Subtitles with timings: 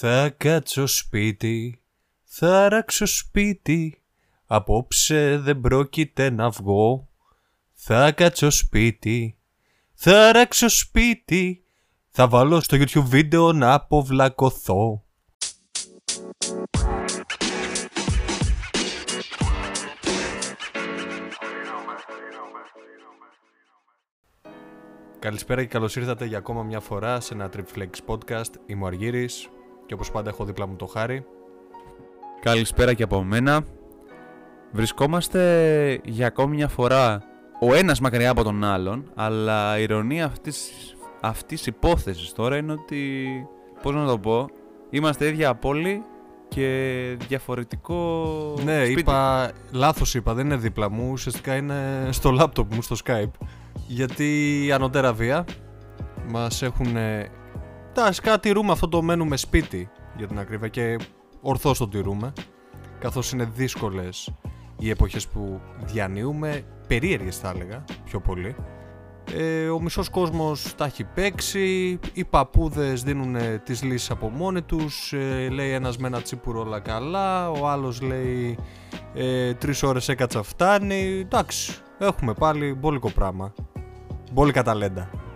[0.00, 1.82] Θα κάτσω σπίτι,
[2.24, 4.02] θα αράξω σπίτι,
[4.46, 7.08] απόψε δεν πρόκειται να βγω.
[7.72, 9.38] Θα κάτσω σπίτι,
[9.94, 11.64] θα αράξω σπίτι,
[12.08, 15.04] θα βάλω στο YouTube βίντεο να αποβλακωθώ.
[25.18, 28.52] Καλησπέρα και καλώς ήρθατε για ακόμα μια φορά σε ένα Tripflex podcast.
[28.66, 29.48] Είμαι ο Αργύρης
[29.88, 31.24] και όπως πάντα έχω δίπλα μου το Χάρη.
[32.40, 33.64] Καλησπέρα και από μένα.
[34.72, 37.22] Βρισκόμαστε για ακόμη μια φορά
[37.60, 40.70] ο ένας μακριά από τον άλλον, αλλά η ηρωνία αυτής,
[41.20, 43.26] αυτής υπόθεσης τώρα είναι ότι,
[43.82, 44.48] πώς να το πω,
[44.90, 46.02] είμαστε ίδια πόλη
[46.48, 47.94] και διαφορετικό
[48.64, 49.00] Ναι, σπίτι.
[49.00, 53.46] είπα, λάθος είπα, δεν είναι δίπλα μου, ουσιαστικά είναι στο λάπτοπ μου, στο Skype.
[53.86, 55.44] Γιατί η ανωτέρα βία
[56.28, 56.96] μας έχουν...
[57.98, 60.98] Τα σκά τηρούμε αυτό το μένουμε σπίτι, για την ακρίβεια, και
[61.40, 62.32] ορθώς το τηρούμε.
[62.98, 64.30] Καθώς είναι δύσκολες
[64.78, 68.56] οι εποχές που διανύουμε, περίεργες θα έλεγα, πιο πολύ.
[69.34, 74.62] Ε, ο μισός κόσμος τα έχει παίξει, οι παππούδες δίνουν ε, τις λύσεις από μόνοι
[74.62, 78.58] τους, ε, λέει ένας με ένα τσίπουρο όλα καλά, ο άλλος λέει
[79.14, 83.52] ε, τρεις ώρες έκατσα φτάνει, εντάξει, έχουμε πάλι μπόλικο πράγμα,
[84.32, 85.27] μπόλικα ταλέντα.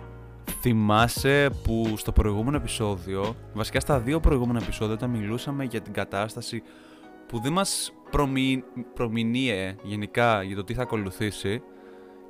[0.65, 6.63] Θυμάσαι που στο προηγούμενο επεισόδιο, βασικά στα δύο προηγούμενα επεισόδια, όταν μιλούσαμε για την κατάσταση
[7.27, 8.63] που δεν μας προμη...
[8.93, 11.61] προμηνύε γενικά για το τι θα ακολουθήσει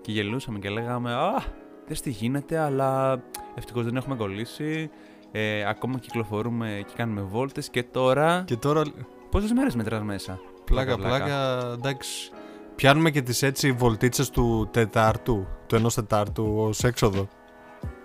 [0.01, 1.43] και γελούσαμε και λέγαμε «Α,
[1.87, 3.21] δες τι γίνεται, αλλά
[3.55, 4.89] ευτυχώς δεν έχουμε κολλήσει,
[5.31, 8.43] ε, ακόμα κυκλοφορούμε και κάνουμε βόλτες και τώρα...
[8.45, 8.83] Και τώρα
[9.29, 12.31] Πόσες μέρες μετράς μέσα; πλάκα πλάκα, εντάξει,
[12.75, 17.27] πιάνουμε και τις έτσι βολτίτσες του τετάρτου, του ενός τετάρτου ως έξοδο.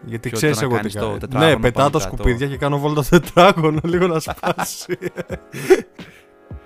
[0.06, 1.18] Γιατί Ποιο, ξέρεις το να εγώ τι κάνεις το κάνω.
[1.18, 2.16] τετράγωνο Ναι, πετάω πάνω τα κάτω.
[2.16, 4.98] σκουπίδια και κάνω βόλτα τετράγωνο λίγο να σπάσει.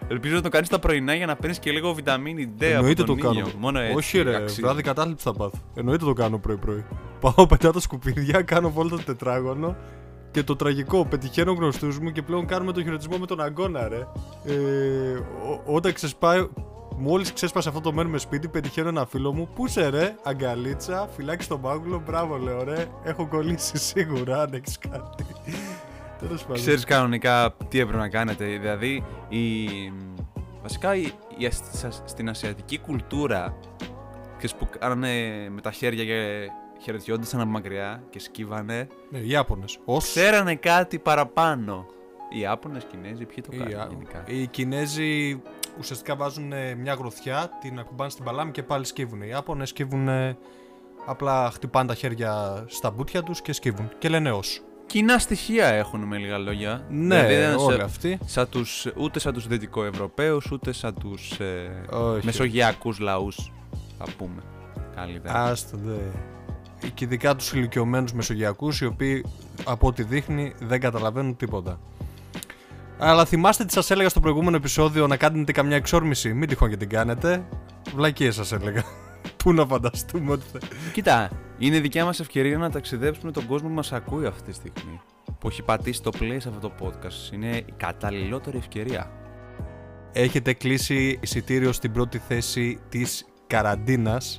[0.09, 3.15] Ελπίζω να το κάνεις τα πρωινά για να παίρνεις και λίγο βιταμίνη D Εννοείται από
[3.15, 3.33] το τον κάνω.
[3.33, 3.47] ήλιο.
[3.59, 3.97] Μόνο έτσι.
[3.97, 4.61] Όχι ρε, αξίζει.
[4.63, 5.59] βράδυ κατάθλιψη θα πάθω.
[5.75, 6.85] Εννοείται το κάνω πρωί-πρωί.
[7.21, 9.77] Πάω, πετάω τα σκουπίδια, κάνω βόλτα το τετράγωνο
[10.31, 14.07] και το τραγικό, πετυχαίνω γνωστούς μου και πλέον κάνουμε το χαιρετισμό με τον αγκώνα ρε.
[14.45, 14.55] Ε,
[15.51, 16.49] ό- όταν ξεσπάει,
[16.99, 19.49] μόλις ξέσπασε αυτό το μένουμε σπίτι, πετυχαίνω ένα φίλο μου.
[19.55, 22.87] Πού σε ρε, αγκαλίτσα, φυλάκι στον μάγουλο, μπράβο λέω ρε.
[23.03, 25.25] Έχω κολλήσει σίγουρα αν έχεις κάτι.
[26.19, 26.57] Τέλος πάντων.
[26.57, 28.45] Ξέρεις κανονικά τι έπρεπε να κάνετε.
[28.45, 29.67] Δηλαδή, η...
[30.63, 31.11] βασικά η...
[31.37, 33.55] η ασ- σα- στην ασιατική κουλτούρα
[34.37, 35.09] ξέρεις, που κάνανε
[35.51, 36.49] με τα χέρια και
[36.83, 39.79] χαιρετιόντουσαν από μακριά και σκύβανε, Ναι, οι Ιάπωνες.
[39.85, 40.05] Ως...
[40.05, 41.87] ξέρανε κάτι παραπάνω.
[42.35, 45.43] Οι Ιάπωνες, Κινέζοι, ποιοι το Οι, κάνουν Α- γενικά; οι Κινέζοι
[45.79, 49.23] ουσιαστικά βάζουν ε, μια γροθιά, την ακουμπάνε στην παλάμη και πάλι σκύβουν.
[49.23, 50.37] Οι Ιάπωνες σκύβουν ε,
[51.07, 53.89] απλά χτυπάνε τα χέρια στα μπουτια τους και σκύβουν.
[53.99, 54.61] Και λένε ως.
[54.87, 56.85] Κοινά στοιχεία έχουν με λίγα λόγια.
[56.91, 58.19] Ναι, Δηλαδή, δεν όλοι σε- αυτοί.
[58.25, 62.27] σαν τους, ούτε σαν τους δυτικοευρωπαίους, ούτε σαν τους ε, Όχι.
[62.27, 63.53] μεσογειακούς λαούς,
[63.99, 64.43] θα πούμε.
[64.97, 65.43] Καλύτερα.
[65.43, 65.95] Άστο δε.
[66.95, 69.25] Και ειδικά τους ηλικιωμένους μεσογειακούς οι οποίοι
[69.65, 71.81] από ό,τι δείχνει δεν καταλαβαίνουν τίποτα.
[73.05, 76.33] Αλλά θυμάστε τι σας έλεγα στο προηγούμενο επεισόδιο να κάνετε καμιά εξόρμηση.
[76.33, 77.45] Μην τυχόν και την κάνετε.
[77.95, 78.83] Βλακίες σας έλεγα.
[79.37, 80.59] Πού να φανταστούμε ότι θα...
[80.93, 85.01] Κοίτα, είναι δικιά μας ευκαιρία να ταξιδέψουμε τον κόσμο που μας ακούει αυτή τη στιγμή.
[85.39, 87.35] Που έχει πατήσει το play σε αυτό το podcast.
[87.35, 89.11] Είναι η καταλληλότερη ευκαιρία.
[90.13, 94.37] Έχετε κλείσει εισιτήριο στην πρώτη θέση της καραντίνας,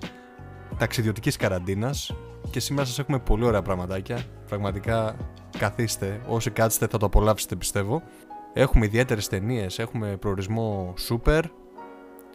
[0.77, 2.11] ταξιδιωτικής καραντίνας
[2.49, 4.23] και σήμερα σας έχουμε πολύ ωραία πραγματάκια.
[4.47, 5.15] Πραγματικά
[5.57, 8.03] καθίστε, όσοι κάτσετε θα το απολαύσετε πιστεύω.
[8.53, 11.41] Έχουμε ιδιαίτερες ταινίες, έχουμε προορισμό super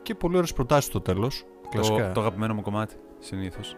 [0.02, 1.44] και πολύ ωραίες προτάσεις στο τέλος.
[1.62, 2.12] Το, Κλασικά.
[2.12, 3.76] το αγαπημένο μου κομμάτι, συνήθως.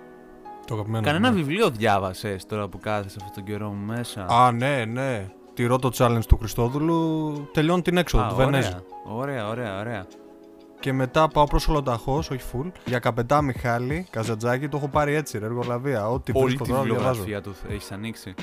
[0.67, 1.35] το αγαπημένο Κανένα μου.
[1.37, 5.29] βιβλίο διάβασες τώρα που κάθεσαι αυτόν τον καιρό μου μέσα; Α, ναι, ναι.
[5.55, 8.77] Τηρώ το challenge του Χριστόδουλου, τελειώνει την έξοδο Α, του Βενέζη.
[9.05, 10.07] ωραία, ωραία, ωραία, ωραία.
[10.81, 15.39] Και μετά πάω προς Ολοταχώς, όχι full, για καπετά Μιχάλη, Καζατζάκη, το έχω πάρει έτσι
[15.39, 16.09] ρε, εργολαβία.
[16.11, 17.09] Ό,τι Όλη βρίσκω τη τώρα διαβάζω.
[17.21, 18.35] βιβλιογραφία του έχεις ανοίξει;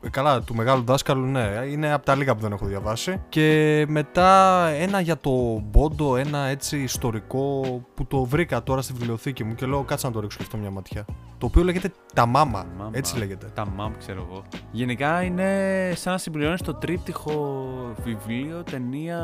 [0.00, 1.48] Ε, Καλά, του μεγάλου δάσκαλου, ναι.
[1.70, 3.20] Είναι από τα λίγα που δεν έχω διαβάσει.
[3.28, 5.30] Και μετά ένα για το
[5.64, 7.60] Μπόντο, ένα έτσι ιστορικό
[7.94, 10.56] που το βρήκα τώρα στη βιβλιοθήκη μου και λέω κάτσε να το ρίξω και αυτό
[10.56, 11.04] μια ματιά.
[11.38, 12.66] Το οποίο λέγεται Τα Μάμα.
[12.76, 12.90] Μάμα.
[12.92, 13.50] Έτσι λέγεται.
[13.54, 14.42] Τα μαμ, ξέρω εγώ.
[14.70, 17.66] Γενικά είναι σαν να συμπληρώνεις το τρίπτυχο
[18.04, 19.20] βιβλίο, ταινία,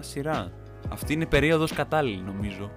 [0.00, 0.52] σειρά.
[0.88, 2.70] Αυτή είναι η περίοδος κατάλληλη, νομίζω.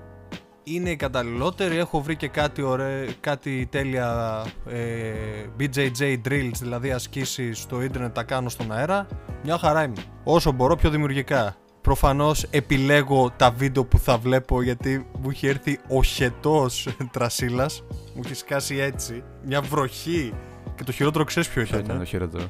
[0.70, 1.78] Είναι η καταλληλότερη.
[1.78, 5.14] Έχω βρει και κάτι, ωραίο, κάτι τέλεια ε,
[5.60, 9.08] BJJ drills, δηλαδή ασκήσεις στο ίντερνετ τα κάνω στον αέρα.
[9.44, 10.04] Μια χαρά είμαι.
[10.24, 11.56] Όσο μπορώ πιο δημιουργικά.
[11.82, 17.84] Προφανώς επιλέγω τα βίντεο που θα βλέπω γιατί μου έχει έρθει ο χετός τρασίλας.
[18.16, 19.24] Μου έχει σκάσει έτσι.
[19.46, 20.34] Μια βροχή.
[20.76, 21.86] Και το χειρότερο ξέρεις ποιο Ποιο ήταν.
[21.86, 22.44] ήταν το χειρότερο;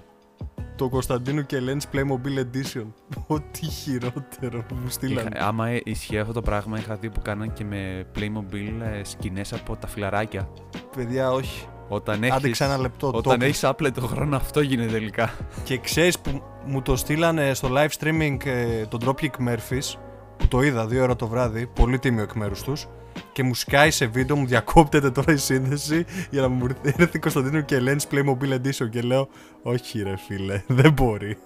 [0.78, 2.86] Το Κωνσταντίνου και Ελένης Playmobil Edition.
[3.28, 5.30] Ό,τι χειρότερο που μου στείλανε.
[5.36, 9.04] Είχα- άμα ε- ισχύει αυτό το πράγμα, είχα δει που κάναν και με Playmobil ε,
[9.04, 10.50] σκηνές από τα φιλαράκια.
[10.96, 11.66] Παιδιά, όχι.
[11.90, 13.12] Όταν Άντεξα ένα έχεις, λεπτό.
[13.12, 13.48] το όταν έπαιξα.
[13.48, 15.30] έχεις άπλετο χρόνο, αυτό γίνεται τελικά.
[15.64, 19.96] Και ξέρεις που μου το στείλανε στο live streaming ε, τον Dropkick Murphys
[20.38, 22.88] που το είδα δύο ώρα το βράδυ, πολύ τίμιο εκ μέρους τους
[23.34, 27.66] και μου σκάει σε βίντεο, μου διακόπτεται τώρα η σύνδεση για να μου έρθει Κωνσταντίνου
[27.66, 29.30] και Ελένης Playmobil Edition και λέω
[29.62, 31.38] όχι ρε φίλε, δεν μπορεί.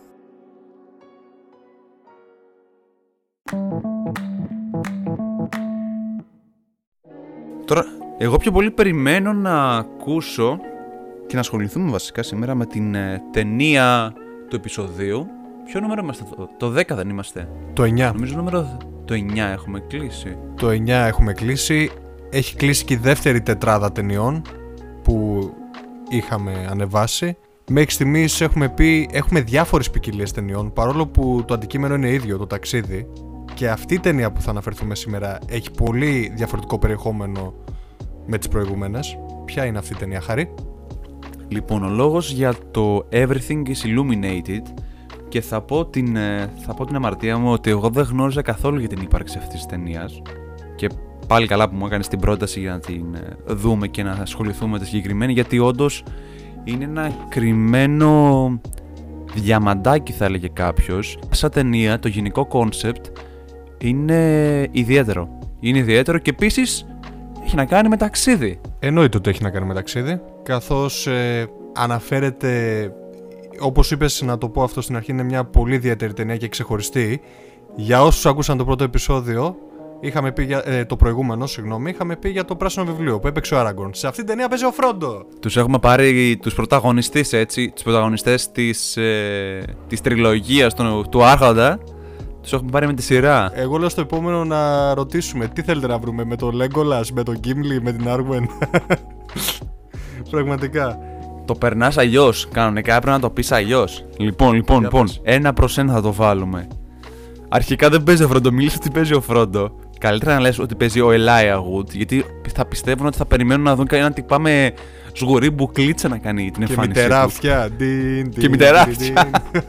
[7.65, 7.85] Τώρα,
[8.17, 10.59] εγώ πιο πολύ περιμένω να ακούσω
[11.27, 14.13] και να ασχοληθούμε βασικά σήμερα με την ε, ταινία
[14.47, 15.27] του επεισοδίου.
[15.65, 18.11] Ποιο νούμερο είμαστε, το, το 10 δεν είμαστε; Το 9.
[18.13, 20.37] Νομίζω νούμερο το 9 έχουμε κλείσει.
[20.55, 21.91] Το 9 έχουμε κλείσει.
[22.29, 24.41] Έχει κλείσει και η δεύτερη τετράδα ταινιών
[25.03, 25.49] που
[26.09, 27.37] είχαμε ανεβάσει.
[27.69, 32.47] Μέχρι στιγμής έχουμε πει έχουμε διάφορες ποικιλίες ταινιών παρόλο που το αντικείμενο είναι ίδιο, το
[32.47, 33.07] ταξίδι.
[33.53, 37.53] Και αυτή η ταινία που θα αναφερθούμε σήμερα έχει πολύ διαφορετικό περιεχόμενο
[38.25, 39.17] με τις προηγούμενες.
[39.45, 40.53] Ποια είναι αυτή η ταινία, Χαρή;
[41.47, 44.63] Λοιπόν, ο λόγος για το Everything is Illuminated
[45.31, 48.79] και θα πω, την, ε, θα πω την αμαρτία μου ότι εγώ δεν γνώριζα καθόλου
[48.79, 50.21] για την ύπαρξη αυτής της ταινίας
[50.75, 50.89] και
[51.27, 54.71] πάλι καλά που μου έκανες την πρόταση για να την ε, δούμε και να ασχοληθούμε
[54.71, 56.03] με τη συγκεκριμένη γιατί όντως
[56.63, 58.59] είναι ένα κρυμμένο
[59.33, 61.19] διαμαντάκι θα έλεγε κάποιος.
[61.29, 63.05] Σαν ταινία το γενικό concept
[63.77, 65.39] είναι ιδιαίτερο.
[65.59, 66.85] Είναι ιδιαίτερο και επίσης
[67.43, 68.59] έχει να κάνει με ταξίδι.
[68.79, 72.93] Εννοείται ότι έχει να κάνει με ταξίδι, καθώς ε, αναφέρεται,
[73.61, 77.21] όπως είπες να το πω αυτό στην αρχή, είναι μια πολύ ιδιαίτερη ταινία και ξεχωριστή.
[77.75, 79.55] Για όσους άκουσαν το πρώτο επεισόδιο,
[79.99, 83.55] είχαμε πει για, ε, το προηγούμενο, συγγνώμη, είχαμε πει για το πράσινο βιβλίο που έπαιξε
[83.55, 83.93] ο Άραγκον.
[83.93, 85.25] Σε αυτή την ταινία παίζει ο Φρόντο.
[85.39, 91.79] Τους έχουμε πάρει τους πρωταγωνιστές έτσι, τους πρωταγωνιστές της, ε, της τριλογίας του, του Άρχοντα
[92.41, 95.97] Τους έχουμε πάρει με τη σειρά Εγώ λέω στο επόμενο να ρωτήσουμε τι θέλετε να
[95.97, 98.45] βρούμε με τον Legolas, με τον Gimli, με την Arwen.
[100.31, 101.10] Πραγματικά.
[101.51, 102.47] Το περνάς αλλιώς.
[102.51, 104.05] Κανονικά έπρεπε να το πεις αλλιώς.
[104.17, 105.21] Λοιπόν, λοιπόν, Για λοιπόν πες.
[105.23, 106.67] Ένα προς ένα θα το βάλουμε
[107.49, 110.99] Αρχικά δεν παίζει ο Φρόντο, μίλησε ότι παίζει ο Φρόντο Καλύτερα να λες ότι παίζει
[111.01, 112.25] ο Elijah Wood Γιατί
[112.55, 114.73] θα πιστεύουν ότι θα περιμένουν να δουν έναν τυπά με
[115.13, 117.01] σγουρί μπουκλίτσα να κάνει την Και εμφάνισή τους.
[117.03, 117.69] μητερά αυτιά.
[117.77, 119.29] Ντιν, ντιν, Και μητερά ντιν, αυτιά.
[119.51, 119.61] ντιν.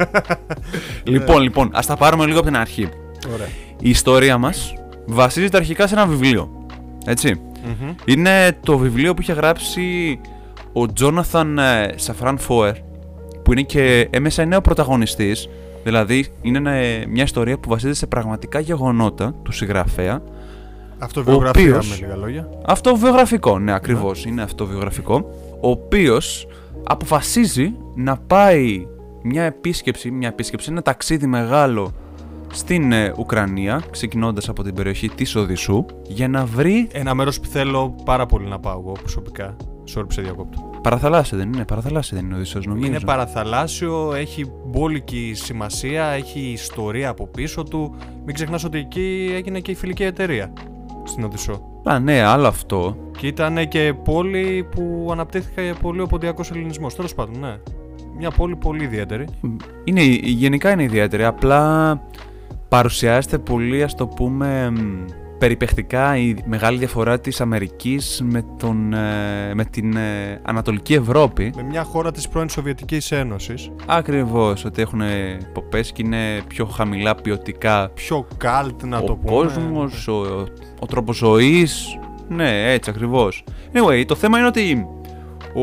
[1.14, 2.88] Λοιπόν, λοιπόν, ας τα πάρουμε λίγο από την αρχή
[3.34, 3.46] Ωραία.
[3.81, 4.75] Η ιστορία μας
[5.06, 6.67] βασίζεται αρχικά σε ένα βιβλίο
[7.06, 7.94] Έτσι Μμμ.
[8.05, 9.81] Είναι το βιβλίο που είχε γράψει
[10.72, 11.58] ο Τζόναθαν
[11.94, 12.74] Σαφράν Φόερ
[13.42, 15.48] που είναι και έμεσα νέο πρωταγωνιστής
[15.84, 20.22] δηλαδή είναι ένα- μια ιστορία που βασίζεται σε πραγματικά γεγονότα του συγγραφέα
[20.98, 22.48] Αυτοβιογραφία οποίος- με λίγα λόγια.
[22.66, 25.14] Αυτοβιογραφικό, ναι, ακριβώς, είναι αυτοβιογραφικό.
[25.60, 26.46] Ο οποίος
[26.84, 28.86] αποφασίζει να πάει
[29.22, 31.92] μια επίσκεψη, μια επίσκεψη, ένα ταξίδι μεγάλο
[32.52, 36.88] στην ε, Ουκρανία, ξεκινώντας από την περιοχή της Οδυσσού, για να βρει...
[36.92, 39.56] Ένα μέρος που θέλω πάρα πολύ να πάω εγώ προσωπικά.
[39.94, 40.70] Sorry που σε διακόπτω.
[40.82, 42.87] Παραθαλάσσια δεν είναι, παραθαλάσσια δεν είναι ο Οδυσσός νομίζω.
[42.87, 47.94] Είναι παραθαλάσσιο, έχει μπόλικη σημασία, έχει ιστορία από πίσω του.
[48.25, 50.52] Μην ξεχνάς ότι εκεί έγινε και η φιλική εταιρεία
[51.05, 51.62] στην Οδυσσό.
[51.84, 52.96] Α, ναι, άλλο αυτό.
[53.19, 56.94] Και ήταν και πόλη που αναπτύχθηκε πολύ ο ποντιακός ελληνισμός.
[56.94, 57.56] Τέλος πάντων, ναι.
[58.17, 59.25] Μια πόλη πολύ ιδιαίτερη.
[59.84, 62.00] Είναι, γενικά είναι ιδιαίτερη, απλά
[62.69, 65.05] παρουσιάζεται πολύ, ας το πούμε, μ,
[65.43, 71.53] περιπεκτικά η μεγάλη διαφορά της Αμερικής με, τον, ε, με την ε, Ανατολική Ευρώπη.
[71.56, 73.70] Με μια χώρα της πρώην Σοβιετικής Ένωσης.
[73.87, 75.01] Ακριβώς, ότι έχουν
[75.53, 79.31] ποπές και είναι πιο χαμηλά ποιοτικά Πιο καλτ να ο το πούμε.
[79.32, 80.44] κόσμος, ο,
[80.81, 81.99] ο τρόπος ζωής.
[82.29, 83.44] Ναι, έτσι ακριβώς.
[83.72, 84.87] Anyway, το θέμα είναι ότι
[85.55, 85.63] ο,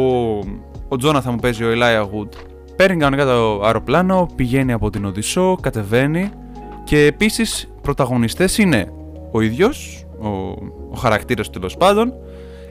[0.88, 2.30] ο Τζόναθαν μου παίζει ο Elijah Wood.
[2.76, 6.30] Παίρνει κανονικά το αεροπλάνο, πηγαίνει από την Οδυσσό, κατεβαίνει
[6.84, 8.94] και επίσης πρωταγωνιστές είναι
[9.32, 10.28] ο ίδιος, ο,
[10.92, 12.14] ο χαρακτήρας του τέλος πάντων,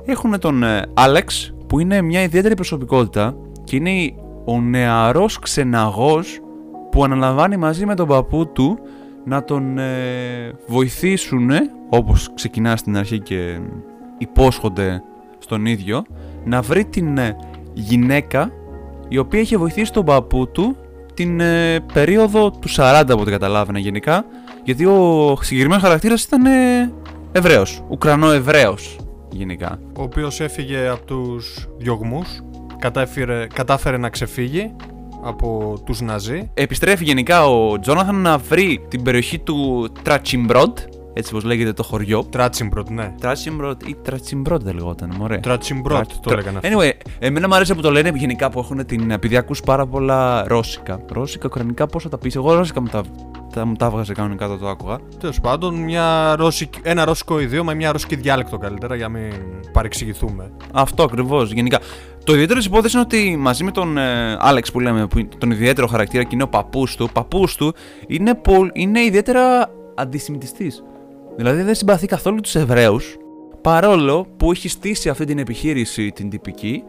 [0.05, 6.41] έχουν τον ε, Άλεξ που είναι μια ιδιαίτερη προσωπικότητα και είναι ο νεαρός ξεναγός
[6.91, 8.79] που αναλαμβάνει μαζί με τον παππού του
[9.25, 11.51] να τον ε, βοηθήσουν
[11.89, 13.61] όπως ξεκινά στην αρχή και
[14.19, 15.03] υπόσχονται
[15.39, 16.05] στον ίδιο
[16.45, 17.37] να βρει την ε,
[17.73, 18.51] γυναίκα
[19.09, 20.77] η οποία είχε βοηθήσει τον παππού του
[21.15, 24.25] την ε, περίοδο του 40 από ό,τι καταλάβαινα γενικά
[24.65, 26.93] γιατί ο συγκεκριμένος χαρακτήρας ήταν ε,
[27.33, 28.97] Εβραίος, Ουκρανό-Εβραίος
[29.31, 29.79] γενικά.
[29.99, 32.43] Ο οποίος έφυγε από τους διωγμούς.
[32.79, 34.75] Κατάφερε, κατάφερε να ξεφύγει
[35.23, 36.51] από τους Ναζί.
[36.55, 40.79] Επιστρέφει γενικά ο Τζόναθαν να βρει την περιοχή του Τρατσιμπρόντ
[41.19, 42.25] έτσι όπως λέγεται το χωριό.
[42.25, 43.15] Τράτσιμπροτ, ναι.
[43.21, 45.39] Τράτσιμπροτ ή Τρατσιμπρότ δεν λεγόταν, μωρέ.
[45.39, 46.69] Τράτσιμπροτ το Τρα- έλεγαν αυτό.
[46.79, 49.11] Anyway, εμένα μου αρέσει που το λένε γενικά που έχουν την.
[49.11, 51.01] Επειδή ακούς πάρα πολλά ρώσικα.
[51.13, 53.03] Ρώσικα, ουκρανικά, πώς θα τα πεις; Εγώ ρώσικα μου τα,
[53.53, 54.99] τα, μου τα έβγαζε κανονικά όταν το άκουγα.
[55.21, 59.33] Τέλος πάντων, μια ρώσικ- ένα ρώσικο ιδίωμα, μια ρώσικη διάλεκτο καλύτερα για να μην
[59.73, 60.51] παρεξηγηθούμε.
[60.73, 61.53] Αυτό ακριβώς.
[61.53, 61.79] Γενικά.
[62.25, 65.29] Το ιδιαίτερο της υπόθεσης είναι ότι μαζί με τον ε, Άλεξ που λέμε, που είναι
[65.39, 67.75] τον ιδιαίτερο χαρακτήρα και είναι ο παππούς του, ο παππούς του
[68.07, 70.83] είναι, πολ- είναι ιδιαίτερα αντισημιτιστής.
[71.39, 73.17] Δηλαδή δεν συμπαθεί καθόλου τους Εβραίους,
[73.61, 76.83] παρόλο που έχει στήσει αυτή την επιχείρηση την τυπική,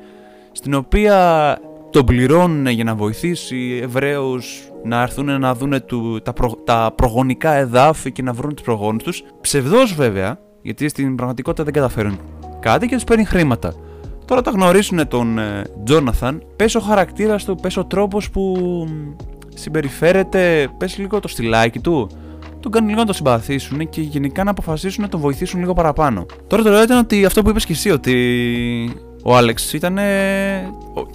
[0.52, 1.58] στην οποία
[1.90, 7.54] τον πληρώνουν για να βοηθήσει Εβραίους να έρθουν να δουν του, τα, προ- τα προγονικά
[7.54, 9.24] εδάφη και να βρουν τους προγόνους τους.
[9.42, 12.20] Ψευδός βέβαια, γιατί στην πραγματικότητα δεν καταφέρουν
[12.60, 13.74] κάτι και τους παίρνει χρήματα.
[14.26, 18.42] Τώρα τα γνωρίσουν τον ε, Τζόναθαν, πες ο χαρακτήρας του, πες ο τρόπος που
[18.90, 19.16] μ,
[19.56, 22.10] συμπεριφέρεται, πες λίγο το στυλάκι του.
[22.60, 26.26] Τον κάνουν λίγο να το συμπαθήσουν και γενικά να αποφασίσουν να τον βοηθήσουν λίγο παραπάνω.
[26.48, 28.16] Τώρα το λέω ήταν ότι αυτό που είπες και εσύ, ότι
[29.24, 29.98] ο Άλεξ ήταν.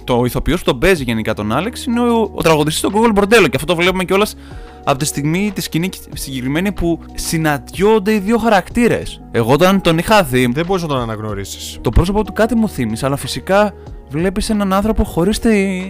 [0.03, 3.49] Το ηθοποιός που τον παίζει γενικά τον Άλεξ είναι ο, ο τραγουδιστής του Google Bordello.
[3.49, 4.35] Και αυτό το βλέπουμε κιόλας
[4.83, 9.21] από τη στιγμή τη σκηνή συγκεκριμένη που συναντιόνται οι δύο χαρακτήρες.
[9.31, 11.77] Εγώ όταν τον είχα δει, Δεν μπορείς να τον αναγνωρίσεις.
[11.81, 13.73] το πρόσωπο του κάτι μου θύμισε, αλλά φυσικά
[14.15, 15.39] βλέπεις έναν άνθρωπο χωρίς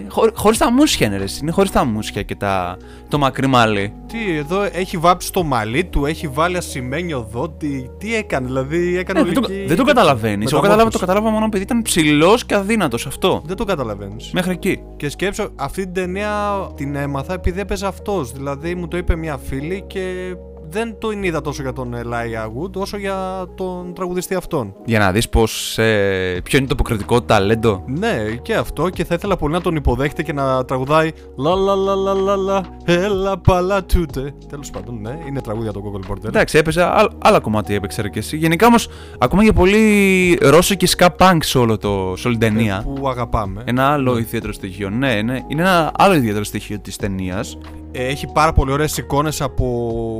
[0.07, 1.25] χω, χωρίς τα μουσια, είναι, ρε.
[1.41, 2.77] είναι χωρίς τα μουσια και τα,
[3.09, 3.93] το μακρύ μαλλί.
[4.07, 7.89] Τι, εδώ έχει βάψει το μαλλί του, έχει βάλει ασημένιο δότη.
[7.97, 10.51] Τι έκανε, δηλαδή έκανε Ναι, δεν, το, ολική δεν το καταλαβαίνεις.
[10.51, 11.05] Εγώ κατάλαβα, το μεταμόρφωση.
[11.05, 13.41] κατάλαβα μόνο επειδή ήταν ψηλός και αδύνατος αυτό.
[13.45, 14.31] Δεν το καταλαβαίνεις.
[14.33, 14.79] Μέχρι εκεί.
[14.97, 16.31] Και σκέψω, αυτή την ταινία
[16.75, 18.31] την έμαθα επειδή έπαιζε αυτός.
[18.31, 20.35] Δηλαδή μου το είπε μια φίλη και
[20.69, 24.75] δεν το είδα τόσο για τον Elijah Wood όσο για τον τραγουδιστή αυτόν.
[24.85, 27.83] Για να δεις πως, ε, ποιο είναι το αποκριτικό ταλέντο.
[27.87, 31.75] Ναι, και αυτό και θα ήθελα πολύ να τον υποδέχεται και να τραγουδάει Λα λα
[31.75, 34.33] λα λα λα λα Έλα παλά τούτε.
[34.49, 36.25] Τέλος πάντων, ναι, είναι τραγούδια το Google Border.
[36.25, 38.37] Εντάξει, έπαιζε άλλ- άλλα κομμάτια έπαιξε ρε και εσύ.
[38.37, 38.87] Γενικά όμως,
[39.19, 42.85] ακόμα για πολύ ρώσικη ska punk σε, όλο το, σε όλη την ταινία.
[42.95, 43.63] Που αγαπάμε.
[43.65, 44.89] Ένα άλλο ιδιαίτερο στοιχείο.
[44.89, 47.57] Ναι, ναι, είναι ένα άλλο ιδιαίτερο στοιχείο της ταινίας.
[47.97, 49.65] Ε, έχει πάρα πολύ ωραίες εικόνες από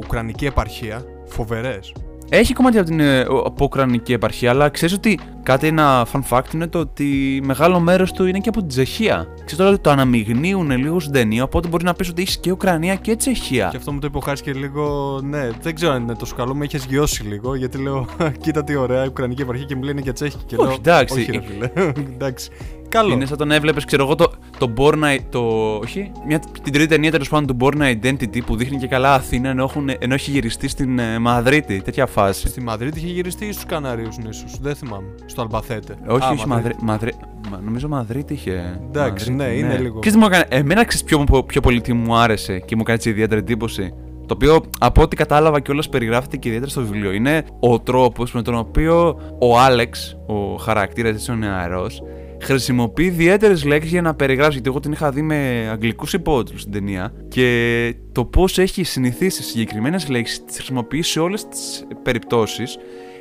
[0.04, 1.04] Ουκρανική επαρχία.
[1.26, 1.94] Φοβερές.
[2.30, 6.54] Έχει κομμάτια από την ε, από Ουκρανική επαρχία, αλλά ξέρεις ότι κάτι ένα fun fact
[6.54, 9.28] είναι το ότι μεγάλο μέρος του είναι και από την Τσεχία.
[9.36, 12.52] Ξέρεις τώρα ότι το αναμειγνύουν λίγο στην ταινία, οπότε μπορεί να πεις ότι έχεις και
[12.52, 13.68] Ουκρανία και Τσεχία.
[13.72, 15.20] Και αυτό μου το είπε ο Χάρης και λίγο.
[15.24, 16.56] Ναι, δεν ξέρω αν είναι τόσο καλό.
[16.56, 17.56] Με είχες γιώσει λίγο.
[17.56, 18.06] Γιατί λέω,
[18.44, 20.38] κοίτα τι ωραία η Ουκρανική επαρχία και μου λένε και τσέχη.
[20.46, 21.20] Και Όχι, λέω, εντάξει.
[21.20, 21.72] Όχι, ρε φίλε.
[22.14, 22.50] εντάξει.
[22.96, 23.14] Καλό.
[23.14, 25.40] Είναι σαν τον έβλεπες, ξέρω εγώ, το, το Born I- το,
[25.76, 29.50] όχι, μια, την τρίτη ταινία τέλος πάντων του Born Identity που δείχνει και καλά Αθήνα
[29.50, 31.82] ενώ, έχουν, ενώ έχει γυριστεί στην ε, Μαδρίτη.
[31.82, 32.48] Τέτοια φάση.
[32.48, 34.46] Στη Μαδρίτη είχε γυριστεί ή στους Κανάριου νήσου.
[34.62, 35.08] Δεν θυμάμαι.
[35.26, 35.96] Στο Αλμπαθέτε.
[36.08, 37.14] Όχι, Α, όχι, Μαδρί, Μαδρί,
[37.52, 38.80] μα- νομίζω Μαδρίτη είχε.
[38.88, 40.00] Εντάξει, Μαδρίτη, ναι, είναι λίγο.
[40.00, 42.98] Ξέρεις τι μου έκανε, εμένα ξέρεις πιο, πιο πολύ τι μου άρεσε και μου έκανε
[42.98, 43.94] έτσι ιδιαίτερη εντύπωση;
[44.26, 47.12] Το οποίο από ό,τι κατάλαβα κιόλας περιγράφεται και ιδιαίτερα στο βιβλίο.
[47.12, 52.02] Είναι ο τρόπος με τον οποίο ο Άλεξ, ο χαρακτήρας έτσι ο νεαρός,
[52.42, 54.54] χρησιμοποιεί ιδιαίτερες λέξεις για να περιγράψει.
[54.54, 57.14] Γιατί εγώ την είχα δει με αγγλικούς υπότιτλους στην ταινία.
[57.28, 62.78] Και το πώς έχει συνηθίσει συγκεκριμένες λέξεις, τις χρησιμοποιεί σε όλες τις περιπτώσεις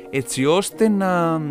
[0.09, 1.41] έτσι ώστε να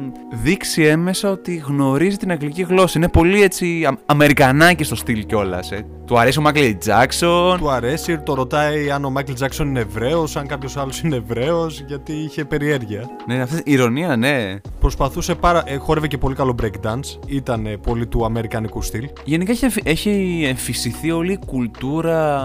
[0.43, 2.93] δείξει έμεσα ότι γνωρίζει την αγγλική γλώσσα.
[2.99, 5.73] Είναι πολύ έτσι α- αμερικανάκι στο στυλ κιόλας.
[5.73, 5.87] Ε.
[6.07, 7.59] Του αρέσει ο Μάκλι Τζάξον.
[7.59, 11.81] Του αρέσει, το ρωτάει αν ο Μάικλ Τζάξον είναι Εβραίος, αν κάποιος άλλος είναι Εβραίος,
[11.87, 13.05] γιατί είχε περιέργεια.
[13.27, 14.55] Ναι, αυτή η ηρωνία, ναι.
[14.81, 15.63] Προσπαθούσε πάρα.
[15.67, 17.19] Ε, χόρευε και πολύ καλό breakdance.
[17.27, 19.09] Ήταν ε, πολύ του αμερικανικού στυλ.
[19.25, 22.41] Γενικά έχει, εμφυ- έχει εμφυσιθεί όλη η κουλτούρα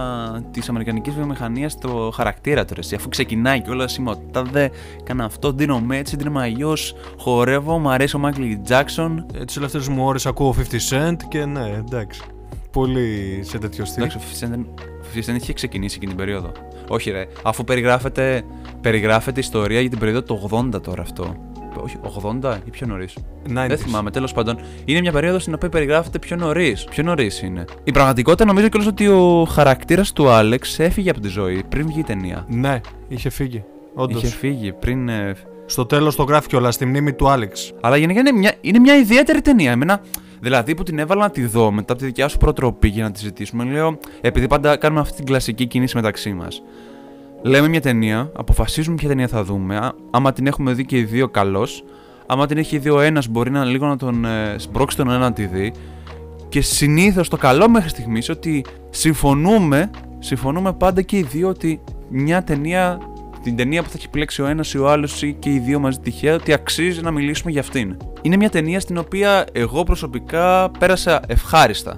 [0.52, 2.74] της αμερικανικής βιομηχανίας στο χαρακτήρα του.
[2.74, 2.96] ρε, εσύ.
[2.96, 4.72] Αφού ξεκινάει κιόλας είμαι ο τάδε,
[5.04, 6.74] κάνα αυτό, δίνω με έτσι, δίνω αλλιώ,
[7.18, 9.26] χορεύω, μου αρέσει ο Μάικλ Τζάξον.
[9.34, 12.22] Ε, Τις τελευταίες μου ώρες ακούω 50 Cent και ναι, εντάξει.
[12.72, 14.04] Πολύ σε τέτοιο στυλ.
[14.04, 14.66] Εντάξει, ο 50 Cent-
[15.02, 16.52] ο 50 Cent είχε ξεκινήσει εκείνη την περίοδο.
[16.88, 17.26] Όχι, ρε.
[17.44, 18.44] Αφού περιγράφεται,
[18.82, 21.36] περιγράφεται ιστορία για την περίοδο του 80 τώρα αυτό.
[21.84, 23.14] Όχι, 80 ή πιο νωρίς.
[23.48, 23.68] 90s.
[23.68, 24.60] Δεν θυμάμαι, τέλος πάντων.
[24.86, 26.84] Είναι μια περίοδος στην οποία περιγράφεται πιο νωρίς.
[26.84, 27.66] Πιο νωρίς είναι.
[27.84, 32.00] Η πραγματικότητα νομίζω κιόλας ότι ο χαρακτήρας του Άλεξ έφυγε από τη ζωή πριν βγει
[32.00, 32.46] η ταινία.
[32.50, 33.64] Ναι, είχε φύγει.
[33.94, 34.24] Όντως.
[34.24, 35.10] Είχε φύγει πριν.
[35.10, 35.34] ε,
[35.66, 37.74] Στο τέλος το γράφει κιόλας στη μνήμη του Άλεξ.
[37.82, 39.72] Αλλά γενικά είναι μια, είναι μια ιδιαίτερη ταινία.
[39.72, 40.02] Εμένα,
[40.40, 43.12] δηλαδή που την έβαλα να τη δω μετά από τη δικιά σου προτροπή για να
[43.12, 46.62] τη ζητήσουμε, λέω, επειδή πάντα κάνουμε αυτή την κλασική κίνηση μεταξύ μας.
[47.42, 49.76] Λέμε μια ταινία, αποφασίζουμε ποια ταινία θα δούμε.
[49.76, 51.84] Α, άμα την έχουμε δει και οι δύο, καλώς.
[52.26, 55.18] Άμα την έχει δει ο ένας, μπορεί να λίγο να τον ε, σπρώξει τον ένα
[55.18, 55.74] να τη δει.
[56.50, 62.44] Και συνήθως το καλό μέχρι στιγμής ότι συμφωνούμε, συμφωνούμε πάντα και οι δύο ότι μια
[62.44, 63.00] ταινία,
[63.44, 65.80] την ταινία που θα έχει επιλέξει ο ένας ή ο άλλος ή και οι δύο
[65.80, 67.98] μαζί τυχαία, ότι αξίζει να μιλήσουμε για αυτήν.
[68.22, 71.98] Είναι μια ταινία στην οποία εγώ προσωπικά πέρασα ευχάριστα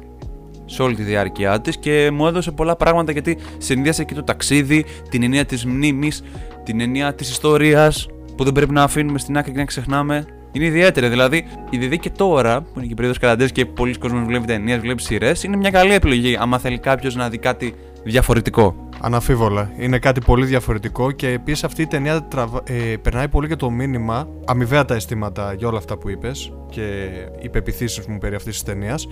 [0.66, 4.86] σε όλη τη διάρκεια της και μου έδωσε πολλά πράγματα γιατί συνδύασε και το ταξίδι,
[5.10, 6.24] την ενία της μνήμης,
[6.64, 10.26] την ενία της ιστορίας που δεν πρέπει να αφήνουμε στην άκρη και να ξεχνάμε.
[10.52, 11.08] Είναι ιδιαίτερη.
[11.08, 15.02] Δηλαδή, η και τώρα, που είναι και περίοδος καραντέ και πολλοί κόσμοι βλέπει ταινίες, βλέπει
[15.02, 18.90] σειρές, είναι μια καλή επιλογή άμα θέλει κάποιος να δει κάτι διαφορετικό.
[19.04, 19.72] Αναφίβολα.
[19.78, 22.62] Είναι κάτι πολύ διαφορετικό και επίσης αυτή η ταινία τραβα...
[22.64, 27.10] ε, περνάει πολύ και το μήνυμα, αμοιβαία τα αισθήματα για όλα αυτά που είπες και
[27.42, 29.08] οι πεπιθήσεις μου περί αυτής της ταινίας.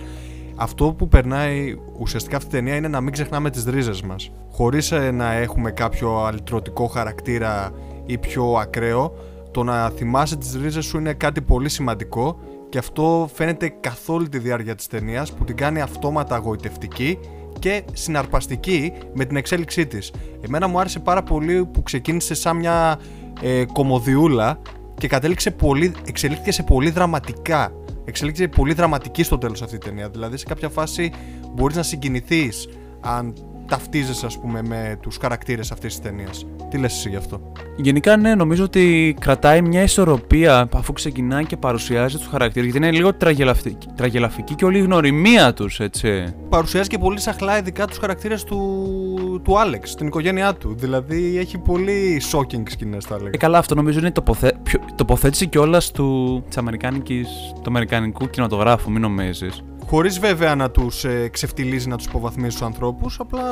[0.56, 4.30] Αυτό που περνάει ουσιαστικά αυτή η ταινία είναι να μην ξεχνάμε τις ρίζες μας.
[4.52, 7.70] Χωρίς ε, να έχουμε κάποιο αλυτρωτικό χαρακτήρα
[8.06, 9.14] ή πιο ακραίο,
[9.50, 14.28] το να θυμάσαι τις ρίζες σου είναι κάτι πολύ σημαντικό και αυτό φαίνεται καθ' όλη
[14.28, 17.18] τη διάρκεια της ταινίας που την κάνει αυτόματα αγωητευτική
[17.60, 20.12] και συναρπαστική με την εξέλιξή της.
[20.40, 23.00] Εμένα μου άρεσε πάρα πολύ που ξεκίνησε σαν μια
[23.40, 24.60] ε, κομμωδιούλα
[24.98, 27.72] και κατέληξε πολύ, εξελίχθηκε σε πολύ δραματικά.
[28.04, 30.08] Εξελίχθηκε πολύ δραματική στο τέλος αυτή η ταινία.
[30.08, 31.12] Δηλαδή σε κάποια φάση
[31.54, 32.68] μπορείς να συγκινηθείς
[33.00, 33.34] αν
[33.70, 36.46] ταυτίζεσαι ας πούμε με τους χαρακτήρες αυτής της ταινίας.
[36.70, 41.56] Τι λες εσύ γι' αυτό; Γενικά ναι, νομίζω ότι κρατάει μια ισορροπία αφού ξεκινάει και
[41.56, 46.24] παρουσιάζει τους χαρακτήρες γιατί είναι λίγο τραγελαφική, τραγελαφική και όλη η γνωριμία τους έτσι.
[46.48, 50.74] Παρουσιάζει και πολύ σαχλά ειδικά τους χαρακτήρες του, του Άλεξ, την οικογένειά του.
[50.78, 53.30] Δηλαδή έχει πολύ shocking σκηνές θα έλεγα.
[53.32, 54.52] Ε, καλά αυτό νομίζω είναι η τοποθε...
[54.94, 56.42] τοποθέτηση κιόλας του...
[56.52, 59.62] του αμερικανικού κινηματογράφου, μην νομίζεις.
[59.90, 63.42] Χωρίς βέβαια να τους ε, ξεφτιλίζει, να τους υποβαθμίζει τους ανθρώπους, απλά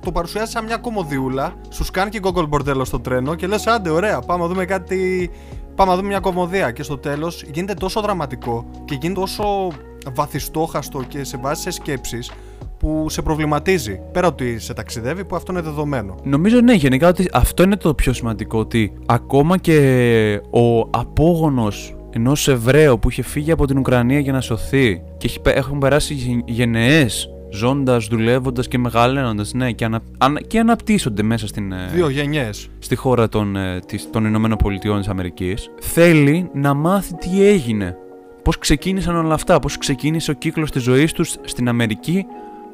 [0.00, 3.90] το παρουσιάζει σαν μια κομμωδιούλα, σου κάνει και γκόγκολ μπορτέλο στο τρένο και λες: Άντε,
[3.90, 5.30] ωραία, πάμε να δούμε κάτι.
[5.74, 6.70] Πάμε να δούμε μια κομμωδία.
[6.70, 9.68] Και στο τέλος γίνεται τόσο δραματικό και γίνεται τόσο
[10.14, 12.32] βαθιστόχαστο και σε βάση σε σκέψεις
[12.78, 14.00] που σε προβληματίζει.
[14.12, 16.14] Πέρα ότι σε ταξιδεύει, που αυτό είναι δεδομένο.
[16.22, 18.58] Νομίζω ναι, γενικά ότι αυτό είναι το πιο σημαντικό.
[18.58, 24.40] Ότι ακόμα και ο απόγονος ενός Εβραίου που είχε φύγει από την Ουκρανία για να
[24.40, 31.46] σωθεί και έχουν περάσει γενναίες ζώντας, δουλεύοντας και μεγαλώνοντα, ναι, και, ανα, και αναπτύσσονται μέσα
[31.46, 31.72] στην.
[31.72, 32.68] Ε, Δύο γενιές.
[32.78, 33.78] Στη χώρα των, ε,
[34.10, 35.70] των Ηνωμένων Πολιτειών της Αμερικής.
[35.80, 37.96] Θέλει να μάθει τι έγινε.
[38.42, 42.26] Πώς ξεκίνησαν όλα αυτά, πώς ξεκίνησε ο κύκλος της ζωής τους στην Αμερική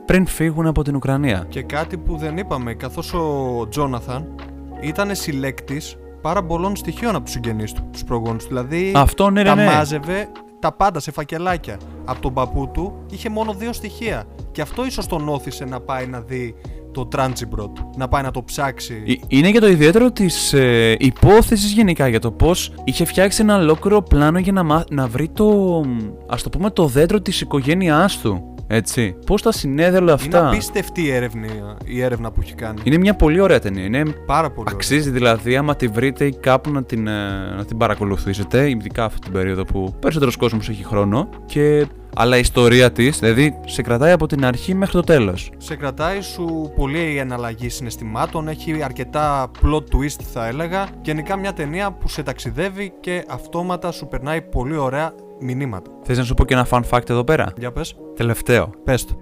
[0.06, 1.46] πριν φύγουν από την Ουκρανία.
[1.48, 4.34] Και κάτι που δεν είπαμε, καθώς ο Τζόναθαν
[4.80, 8.48] ήταν συλλέκτης πάρα πολλών στοιχείων από τους συγγενείς του, τους προγόνους του.
[8.48, 9.64] Δηλαδή, Αυτό, ναι, τα ναι.
[9.64, 10.28] μάζευε
[10.58, 11.76] τα πάντα σε φακελάκια.
[12.04, 14.24] Από τον παππού του είχε μόνο δύο στοιχεία.
[14.52, 16.54] Και αυτό ίσως τον όθησε να πάει να δει
[16.92, 19.02] το Τράντσιμπροτ, να πάει να το ψάξει.
[19.06, 23.56] Ε, είναι και το ιδιαίτερο της ε, υπόθεσης γενικά για το πώς είχε φτιάξει ένα
[23.56, 25.80] ολόκληρο πλάνο για να, να βρει το.
[26.26, 28.54] ας το πούμε, το δέντρο της οικογένειάς του.
[28.70, 29.16] Έτσι.
[29.26, 31.46] Πώς τα συνέδε όλα αυτά; Είναι απίστευτη η έρευνα,
[31.84, 32.80] η έρευνα που έχει κάνει.
[32.84, 33.84] Είναι μια πολύ ωραία ταινία.
[33.84, 37.76] Είναι πάρα πολύ Αξίζει δηλαδή άμα τη βρείτε ή κάπου να την, ε, να την
[37.76, 41.28] παρακολουθήσετε, ειδικά αυτή την περίοδο που περισσότερος κόσμος έχει χρόνο.
[41.46, 45.50] Και αλλά η ιστορία της, δηλαδή, σε κρατάει από την αρχή μέχρι το τέλος.
[45.56, 50.86] Σε κρατάει σου πολύ η εναλλαγή συναισθημάτων, έχει αρκετά plot twist, θα έλεγα.
[51.02, 55.90] Γενικά μια ταινία που σε ταξιδεύει και αυτόματα σου περνάει πολύ ωραία μηνύματα.
[56.02, 57.96] Θες να σου πω και ένα fun fact εδώ πέρα; Για πες.
[58.16, 58.70] Τελευταίο.
[58.84, 59.14] Πες το.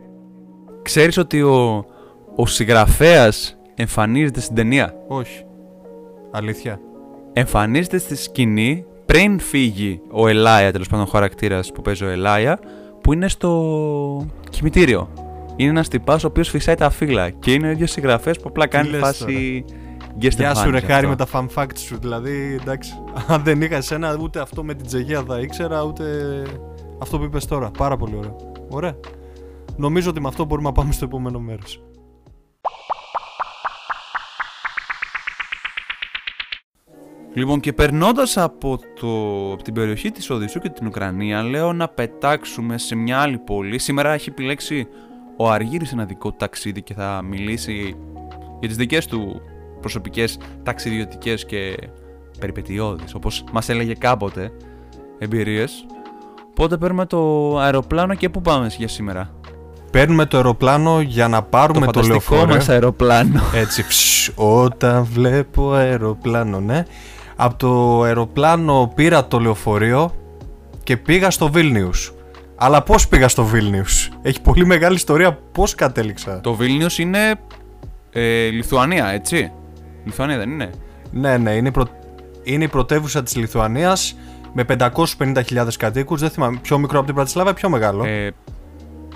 [0.83, 1.85] Ξέρεις ότι ο,
[2.37, 5.44] ο συγγραφέας εμφανίζεται στην ταινία; Όχι.
[6.31, 6.81] Αλήθεια.
[7.33, 12.59] Εμφανίζεται στη σκηνή πριν φύγει ο Ελάια, τέλος πάντων ο χαρακτήρας που παίζει ο Ελάια,
[13.01, 15.09] που είναι στο κημητήριο.
[15.57, 18.66] Είναι ένας τυπάς ο οποίος φυσάει τα φύλλα και είναι ο ίδιος συγγραφέας που απλά
[18.66, 19.64] κάνει φάση.
[20.19, 22.92] Γεια σου ρε χάρη με τα fun facts σου Δηλαδή εντάξει.
[23.27, 26.05] Αν δεν είχα εσένα ούτε αυτό με την τζεγία θα ήξερα Ούτε
[26.99, 27.71] αυτό που είπες τώρα.
[27.79, 28.37] Πάρα πολύ ωραία
[28.69, 28.97] Ωραία.
[29.77, 31.81] Νομίζω ότι με αυτό μπορούμε να πάμε στο επόμενο μέρος
[37.37, 39.07] Λοιπόν και περνώντας από, το,
[39.53, 43.79] από την περιοχή της Οδυσσού και την Ουκρανία λέω να πετάξουμε σε μια άλλη πόλη
[43.79, 44.88] Σήμερα έχει επιλέξει
[45.37, 47.96] ο Αργύρης ένα δικό ταξίδι και θα μιλήσει
[48.61, 49.40] για τις δικές του
[49.81, 51.77] προσωπικές ταξιδιωτικές και
[52.38, 54.53] περιπετειώδεις όπως μας έλεγε κάποτε
[55.18, 55.87] εμπειρίες
[56.51, 59.31] Οπότε παίρνουμε το αεροπλάνο και πού πάμε για σήμερα;
[59.90, 62.46] Παίρνουμε το αεροπλάνο για να πάρουμε το, το λεωφορείο.
[62.46, 63.40] μας αεροπλάνο.
[63.55, 66.85] Έτσι, ψ, όταν βλέπω αεροπλάνο, ναι.
[67.37, 70.14] Από το αεροπλάνο πήρα το λεωφορείο
[70.83, 72.12] και πήγα στο Βίλνιους.
[72.57, 77.35] Αλλά πώς πήγα στο Βίλνιους; Έχει πολύ μεγάλη ιστορία πώς κατέληξα; Το Βίλνιους είναι
[78.12, 79.53] ε, Λιθουανία, έτσι;
[80.05, 80.70] Λιθουανία δεν είναι;
[81.11, 81.87] Ναι, ναι, είναι, προ...
[82.42, 84.16] είναι η πρωτεύουσα της Λιθουανίας
[84.53, 84.64] με
[85.18, 86.20] 550.000 κατοίκους.
[86.20, 88.31] Δεν θυμάμαι, πιο μικρό από την Πρατισλάβα ή πιο μεγάλο; Ε,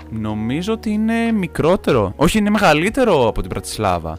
[0.09, 2.13] νομίζω ότι είναι μικρότερο.
[2.15, 4.17] Όχι, είναι μεγαλύτερο από την Πρατισλάβα.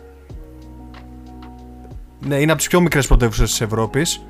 [2.26, 4.24] Ναι, είναι από τις πιο μικρές πρωτεύουσες της Ευρώπης.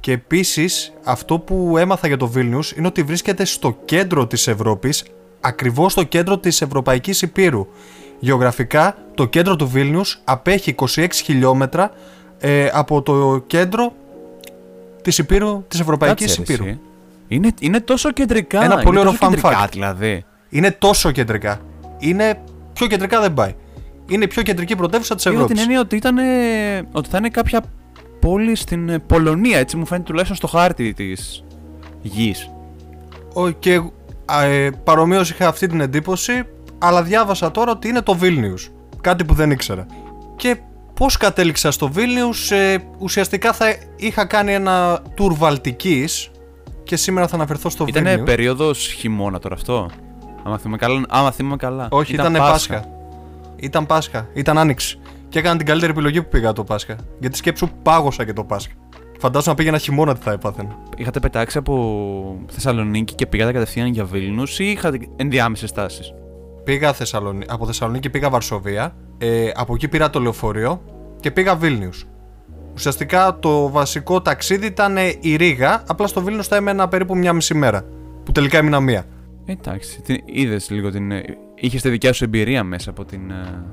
[0.00, 5.04] Και επίσης, αυτό που έμαθα για το Vilnius είναι ότι βρίσκεται στο κέντρο της Ευρώπης,
[5.40, 7.66] ακριβώς στο κέντρο της Ευρωπαϊκής Υπήρου.
[8.18, 11.90] Γεωγραφικά, το κέντρο του Βίλνιους απέχει 26 χιλιόμετρα
[12.38, 13.92] ε, από το κέντρο
[15.02, 16.68] της, Υπήρου, της Ευρωπαϊκής Κάτσε, ρε, Υπήρου.
[16.68, 16.80] εσύ.
[17.28, 18.64] Είναι, είναι τόσο κεντρικά.
[18.64, 19.70] Ένα είναι πολύ ωραίο τόσο fun κεντρικά, fact.
[19.72, 20.24] δηλαδή.
[20.48, 21.60] Είναι τόσο κεντρικά.
[21.98, 22.40] Είναι
[22.72, 23.54] πιο κεντρικά δεν πάει.
[24.10, 25.62] Είναι η πιο κεντρική πρωτεύουσα της Είχα την Ευρώπης.
[25.62, 26.16] έννοια ότι, ήταν,
[26.92, 27.62] ότι θα είναι κάποια
[28.20, 31.44] πόλη στην ε, Πολωνία, έτσι μου φαίνεται τουλάχιστον στο χάρτη της
[32.02, 32.50] γης.
[33.34, 33.80] Ο- Και
[34.24, 36.42] α, ε, παρομοίως είχα αυτή την εντύπωση,
[36.78, 38.70] αλλά διάβασα τώρα ότι είναι το Βίλνιους.
[39.00, 39.86] Κάτι που δεν ήξερα.
[40.36, 40.56] Και
[40.94, 46.30] πώς κατέληξα στο Βίλνιους, ε, ουσιαστικά θα είχα κάνει ένα tour Βαλτικής
[46.82, 48.24] και σήμερα θα αναφερθώ στο Ήταν Βίλνιους.
[48.26, 49.90] περίοδος χειμώνα τώρα αυτό.
[50.44, 51.02] Άμα θυμάμαι καλά.
[51.08, 51.88] Άμα θυμάμαι καλά.
[51.90, 52.84] Όχι, ήταν Πάσχα.
[53.60, 55.00] Ήταν Πάσχα, ήταν Άνοιξη.
[55.28, 56.96] Και έκανα την καλύτερη επιλογή που πήγα το Πάσχα.
[57.20, 58.72] Γιατί σκέψου πάγωσα και το Πάσχα.
[59.18, 60.76] Φαντάζομαι να πήγαινα χειμώνα τι θα έπαθαινα.
[60.96, 66.14] Είχατε πετάξει από Θεσσαλονίκη και πήγατε κατευθείαν για Βίλνους ή είχατε ενδιάμεσες στάσεις.
[66.64, 67.44] Πήγα Θεσσαλονί...
[67.48, 68.94] από Θεσσαλονίκη πήγα Βαρσοβία.
[69.18, 70.82] Ε, από εκεί πήρα το λεωφορείο
[71.20, 72.06] και πήγα Βίλνιους.
[72.74, 77.32] Ουσιαστικά το βασικό ταξίδι ήταν ε, η Ρήγα, απλά στο Βίλνιους θα έμενα περίπου μια
[77.32, 77.84] μισή μέρα.
[78.24, 79.04] Που τελικά έμεινα μία.
[79.52, 81.12] Εντάξει, είδες λίγο την.
[81.54, 83.30] Είχες τη δικιά σου εμπειρία μέσα από την.
[83.30, 83.64] ε,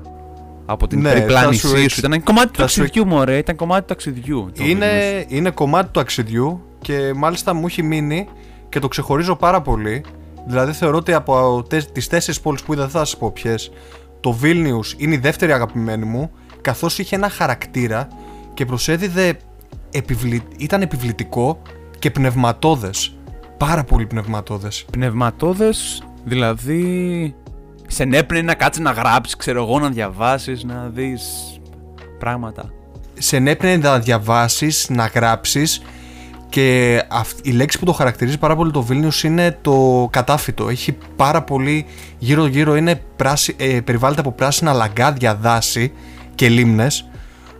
[0.66, 1.82] Από την Ναι, περιπλάνησή θα σου σου.
[1.82, 3.36] εξ- Ήταν κομμάτι του θα σου ταξιδιού, μωρέ.
[3.38, 4.50] Ήταν κομμάτι του ταξιδιού.
[4.54, 4.82] το Βίλνιους.
[4.84, 8.28] Είναι, είναι κομμάτι του ταξιδιού και μάλιστα μου έχει μείνει
[8.68, 10.04] και το ξεχωρίζω πάρα πολύ.
[10.46, 13.70] Δηλαδή θεωρώ ότι από τε, τις τέσσερις πόλεις που είδα δεν θα σας πω ποιες,
[14.20, 18.08] το Βίλνιους είναι η δεύτερη αγαπημένη μου καθώς είχε ένα χαρακτήρα
[18.54, 19.36] και προσέδιδε
[19.90, 20.42] επιβλη...
[20.58, 21.62] ήταν επιβλητικό
[21.98, 23.15] και πνευματώδες.
[23.56, 24.84] Πάρα πολύ πνευματώδες.
[24.90, 27.34] Πνευματώδες, δηλαδή.
[27.88, 31.22] Σε έπαιρνε να κάτσεις να γράψεις, ξέρω εγώ, να διαβάσεις, να δεις
[32.18, 32.70] πράγματα.
[33.18, 35.82] σε ενέπνεε να διαβάσεις, να γράψεις
[36.48, 40.68] και αυ- η λέξη που το χαρακτηρίζει πάρα πολύ το Βίλνιους είναι το κατάφυτο.
[40.68, 41.86] Έχει πάρα πολύ
[42.18, 45.92] γύρω γύρω είναι πράσι, ε, περιβάλλεται από πράσινα λαγκάδια, δάση
[46.34, 47.08] και λίμνες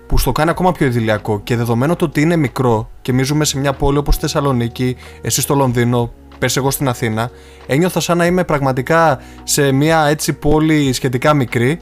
[0.07, 3.45] που στο κάνει ακόμα πιο ιδηλιακό και δεδομένου το ότι είναι μικρό και εμείς ζούμε
[3.45, 7.31] σε μια πόλη όπως τη Θεσσαλονίκη, εσύ στο Λονδίνο, πες εγώ στην Αθήνα,
[7.67, 11.79] ένιωθα σαν να είμαι πραγματικά σε μια έτσι πόλη σχετικά μικρή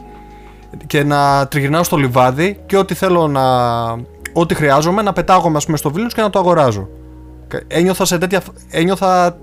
[0.87, 3.42] και να τριγυρνάω στο λιβάδι και ό,τι θέλω να.
[4.32, 6.88] Ό,τι χρειάζομαι να πετάγομαι ας πούμε, στο Βίλνιους και να το αγοράζω.
[7.48, 8.42] Κα- Ένιωθα σε τέτοια.
[8.70, 9.37] Ένιωθα.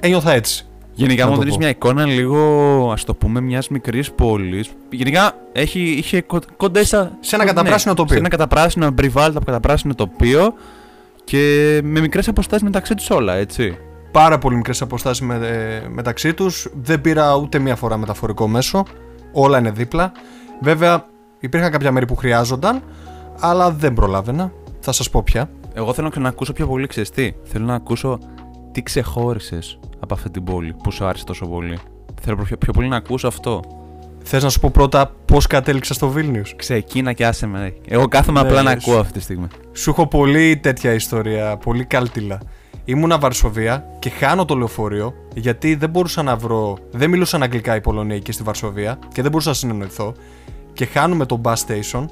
[0.00, 0.67] Ένιωθα έτσι.
[0.98, 1.60] Γενικά Να μου το δίνεις πω.
[1.60, 4.70] μια εικόνα λίγο, ας το πούμε, μιας μικρής πόλης.
[4.90, 8.12] Γενικά έχει, είχε κο- κοντά στα- Σε ένα καταπράσινο τοπίο.
[8.14, 10.54] Σε ένα καταπράσινο περιβάλλον από καταπράσινο τοπίο
[11.24, 11.40] και
[11.84, 13.76] με μικρές αποστάσεις μεταξύ τους όλα, έτσι.
[14.12, 16.68] Πάρα πολύ μικρές αποστάσεις με, ε, μεταξύ τους.
[16.82, 18.82] Δεν πήρα ούτε μία φορά μεταφορικό μέσο.
[19.32, 20.12] Όλα είναι δίπλα.
[20.60, 21.06] Βέβαια,
[21.40, 22.82] υπήρχαν κάποια μέρη που χρειάζονταν,
[23.40, 24.52] αλλά δεν προλάβαινα.
[24.80, 25.50] Θα σας πω πια.
[25.74, 27.32] Εγώ θέλω να ακούσω πιο πολύ, ξέρεις τι.
[27.42, 28.18] Θέλω να ακούσω
[28.78, 31.78] τι ξεχώρισες από αυτή την πόλη που σου άρεσε τόσο πολύ;
[32.20, 33.60] Θέλω πιο, πιο πολύ να ακούσω αυτό.
[34.24, 37.74] Θες να σου πω πρώτα πώς κατέληξα στο Βίλνιους; Ξεκίνα και άσε με.
[37.88, 39.46] Εγώ κάθομαι Ναι, απλά να σου- ακούω αυτή τη στιγμή.
[39.72, 42.38] Σου έχω πολύ τέτοια ιστορία, πολύ κάλτιλα.
[42.84, 46.76] Ήμουνα Βαρσοβία και χάνω το λεωφορείο γιατί δεν μπορούσα να βρω.
[46.90, 50.12] Δεν μιλούσαν αγγλικά οι Πολωνοί εκεί στη Βαρσοβία και δεν μπορούσα να συνεννοηθώ.
[50.72, 52.04] Και χάνουμε το bus station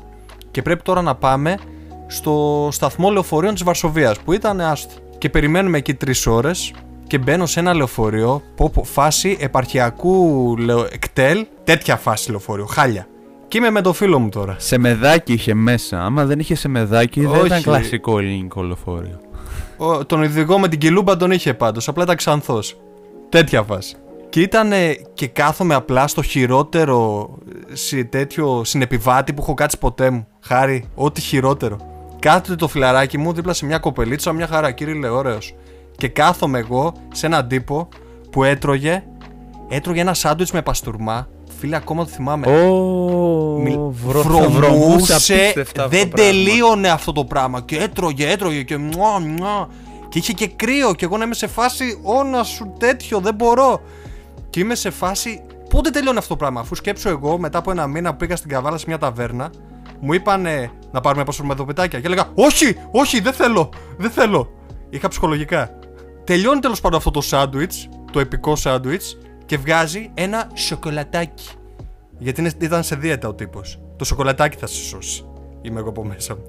[0.51, 1.59] και πρέπει τώρα να πάμε
[2.07, 4.95] στο σταθμό λεωφορείων της Βαρσοβίας που ήταν άστο.
[5.19, 6.73] Και περιμένουμε εκεί τρεις ώρες
[7.07, 8.43] και μπαίνω σε ένα λεωφορείο.
[8.57, 10.87] Πω, πω, φάση επαρχιακού λεω...
[10.93, 11.47] εκτέλ.
[11.65, 13.07] Τέτοια φάση λεωφορείο, χάλια.
[13.49, 14.57] Και είμαι με το φίλο μου τώρα.
[14.59, 16.05] Σε μεδάκι είχε μέσα.
[16.05, 17.47] Άμα δεν είχε σε μεδάκι, δεν Όχι.
[17.47, 19.21] ήταν κλασικό ελληνικό λεωφορείο.
[19.77, 21.89] Ο, τον ειδικό με την κιλούμπα τον είχε πάντως.
[21.89, 22.77] Απλά ήταν ξανθός.
[23.29, 23.97] Τέτοια φάση.
[24.29, 24.73] Και ήταν
[25.15, 27.29] και κάθομαι απλά στο χειρότερο
[27.71, 30.27] ε, σε τέτοιο συνεπιβάτη που έχω κάτσει ποτέ μου.
[30.41, 31.77] Χάρη, ό,τι χειρότερο.
[32.19, 35.55] Κάθεται το φιλαράκι μου δίπλα σε μια κοπελίτσα, μια χαρά, κύριε ωραίος.
[35.97, 37.89] Και κάθομαι εγώ σε έναν τύπο
[38.31, 39.05] που έτρωγε,
[39.69, 41.29] έτρωγε ένα σάντουιτς με παστούρμα.
[41.59, 42.47] Φίλε, ακόμα το θυμάμαι.
[43.63, 46.33] Μιλ- Ω, βρο- θα βρωμούσε, βρωμούσε απίστευτα αυτό δεν το πράγμα.
[46.33, 49.69] τελείωνε αυτό το πράγμα και έτρωγε, έτρωγε και μουά, μουά.
[50.09, 53.81] και είχε και κρύο και εγώ να είμαι σε φάση όνα σου τέτοιο, δεν μπορώ
[54.51, 57.87] και είμαι σε φάση πότε τελειώνει αυτό το πράγμα αφού σκέψω εγώ μετά από ένα
[57.87, 59.51] μήνα που πήγα στην Καβάλα σε μια ταβέρνα
[60.01, 60.47] μου είπαν
[60.93, 64.51] να πάρουμε πασορμεδοπιτάκια και έλεγα όχι, όχι, δεν θέλω, δεν θέλω
[64.91, 65.79] είχα ψυχολογικά
[66.25, 71.49] τελειώνει τέλος πάντων αυτό το σάντουιτς το επικό σάντουιτς και βγάζει ένα σοκολατάκι
[72.19, 73.81] γιατί είναι- ήταν σε δίαιτα ο τύπος.
[73.97, 75.25] Το σοκολατάκι θα σε σώσει.
[75.63, 76.47] Είμαι εγώ από μέσα μου.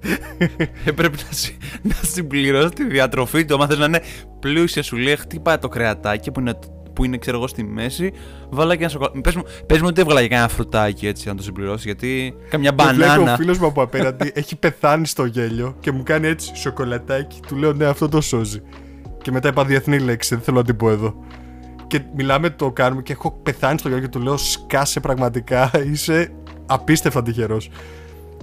[0.84, 3.54] Έπρεπε να, συ, να συμπληρώσει τη διατροφή του.
[3.54, 4.00] Άμα θες να είναι
[4.40, 6.58] πλούσια, σου λέει χτύπα το κρεατάκι που είναι,
[6.92, 8.12] που είναι ξέρω εγώ στη μέση.
[8.50, 9.20] Βάλα και ένα σοκολατάκι.
[9.20, 11.82] Πες μου, πες μου ότι έβγαλα και ένα φρουτάκι έτσι να το συμπληρώσει.
[11.84, 13.36] Γιατί καμιά Με βλέπει ο μπανάνα.
[13.36, 17.40] φίλος μου από απέναντι έχει πεθάνει στο γέλιο και μου κάνει έτσι σοκολατάκι.
[17.46, 18.62] Του λέω ναι, αυτό το σώζει.
[19.22, 21.14] Και μετά είπα διεθνή λέξη, δεν θέλω να την πω εδώ.
[21.86, 26.32] Και μιλάμε, το κάνουμε και έχω πεθάνει στο γιο και του λέω σκάσε πραγματικά, είσαι
[26.66, 27.70] απίστευτα τυχερός.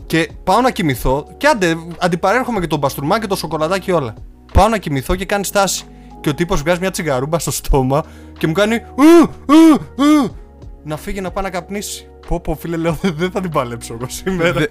[0.05, 4.13] Και πάω να κοιμηθώ και άντε, αντιπαρέρχομαι και τον μπαστούρμα και το σοκολατάκι όλα.
[4.53, 5.83] Πάω να κοιμηθώ και κάνει στάση.
[6.27, 8.03] Και ο τύπος βγάζει μια τσιγαρούμπα στο στόμα
[8.37, 8.75] και μου κάνει.
[8.75, 10.35] «Ου, ου, ου»,
[10.83, 12.09] να φύγει να πάει να καπνίσει.
[12.27, 14.65] Πω πω φίλε λέω δεν δεν θα την παλέψω εγώ σήμερα.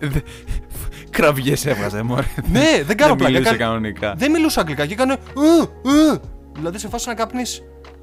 [1.10, 2.26] Κραυγές έβγαζε, μωρέ.
[2.52, 3.32] ναι, δεν κάνω Δεν πλάκα.
[3.32, 4.14] μιλούσε Έκανε- κανονικά.
[4.16, 5.12] Δεν μιλούσα αγγλικά και έκανε.
[5.34, 6.20] «Ου, ου».
[6.54, 7.62] Δηλαδή σε φάση να καπνίσει.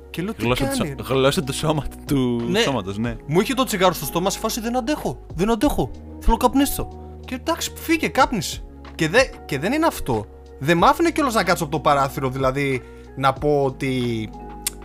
[0.09, 0.95] Και λέω τι Γλώσσα κάνει.
[0.95, 2.59] του, γλώσσα του, σώμα, του Ναι.
[2.59, 3.15] σώματος, ναι.
[3.27, 5.25] Μου είχε το τσιγάρο στο στόμα σε φάση δεν αντέχω.
[5.35, 5.91] Δεν αντέχω.
[6.19, 6.87] Θέλω να καπνίσω.
[7.25, 8.63] Και εντάξει, φύγε, κάπνισε.
[8.95, 10.25] Και, δε, και δεν είναι αυτό.
[10.59, 12.81] Δεν μ' άφηνε κιόλας να κάτσω από το παράθυρο, δηλαδή
[13.15, 14.29] να πω ότι.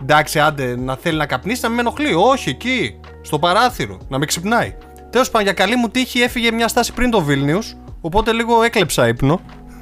[0.01, 2.13] Εντάξει, άντε, να θέλει να καπνίσει, να με ενοχλεί.
[2.13, 4.75] Όχι, εκεί, στο παράθυρο, να με ξυπνάει.
[5.09, 9.07] Τέλος πάντων, για καλή μου τύχη έφυγε μια στάση πριν το Βίλνιους, οπότε λίγο έκλεψα
[9.07, 9.39] ύπνο.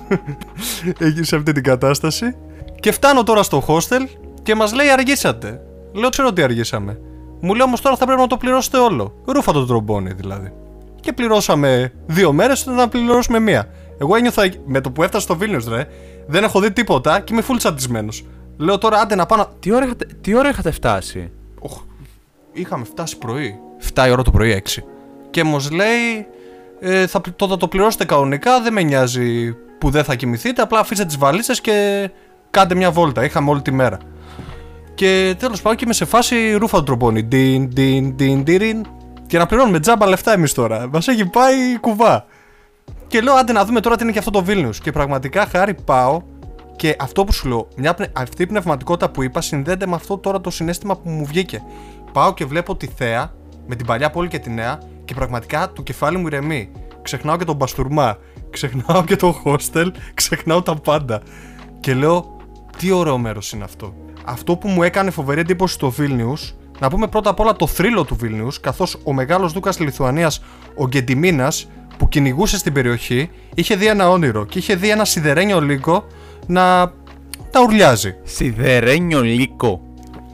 [0.99, 2.35] Εκεί σε αυτή την κατάσταση.
[2.79, 4.07] Και φτάνω τώρα στο hostel
[4.43, 5.61] και μας λέει αργήσατε.
[5.93, 6.99] Λέω, ξέρω ότι αργήσαμε.
[7.41, 9.21] Μου λέει όμως τώρα θα πρέπει να το πληρώσετε όλο.
[9.25, 10.53] Ρούφα το τρομπόνι δηλαδή.
[10.99, 13.69] Και πληρώσαμε δύο μέρες, να πληρώσουμε μία.
[13.99, 15.87] Εγώ ένιωθα με το που έφτασα στο Βίλνιους, ρε,
[16.27, 18.13] δεν έχω δει τίποτα και είμαι full τσαντισμένο.
[18.57, 19.47] Λέω τώρα άντε να πάω να.
[19.59, 21.81] Τι ώρα, είχατε, τι ώρα είχατε φτάσει; Οχ,
[22.53, 23.59] είχαμε φτάσει πρωί.
[23.93, 24.83] 7 η ώρα το πρωί, 6.
[25.29, 26.27] Και μου λέει,
[26.79, 30.79] ε, θα, το, θα το πληρώσετε κανονικά, δεν με νοιάζει που δεν θα κοιμηθείτε, απλά
[30.79, 32.09] αφήστε τις βαλίτσες και
[32.51, 33.23] κάντε μια βόλτα.
[33.23, 33.97] Είχαμε όλη τη μέρα.
[34.95, 37.23] Και τέλος πάντων και είμαι σε φάση ρούφα του τρομπόνι.
[37.23, 38.85] Ντιν, ντιν, ντιν, ντιριν.
[39.27, 40.87] Και να πληρώνουμε τζάμπα λεφτά εμείς τώρα.
[40.91, 42.25] Μας έχει πάει κουβά.
[43.07, 44.75] Και λέω, άντε να δούμε τώρα τι είναι και αυτό το Vilnius.
[44.83, 46.21] Και πραγματικά χάρη πάω
[46.77, 50.17] και αυτό που σου λέω, μια, πνε- αυτή η πνευματικότητα που είπα συνδέεται με αυτό
[50.17, 51.63] τώρα το συνέστημα που μου βγήκε.
[52.11, 53.33] Πάω και βλέπω τη θέα
[53.67, 56.71] με την παλιά πόλη και τη νέα και πραγματικά το κεφάλι μου ηρεμεί.
[57.01, 58.17] Ξεχνάω και τον μπαστούρμα,
[58.49, 61.21] ξεχνάω και το hostel, ξεχνάω τα πάντα.
[61.79, 62.37] Και λέω,
[62.77, 63.93] τι ωραίο μέρος είναι αυτό.
[64.25, 68.03] Αυτό που μου έκανε φοβερή εντύπωση στο Vilnius, να πούμε πρώτα απ' όλα το θρύλο
[68.03, 70.43] του Vilnius, καθώς ο μεγάλος δούκας Λιθουανίας,
[70.75, 75.61] ο Γκεντιμίνας, που κυνηγούσε στην περιοχή, είχε δει ένα όνειρο και είχε δει ένα σιδερένιο
[75.61, 76.05] λύκο
[76.47, 76.91] να
[77.51, 78.15] τα ουρλιάζει.
[78.23, 79.81] Σιδερένιο λύκο.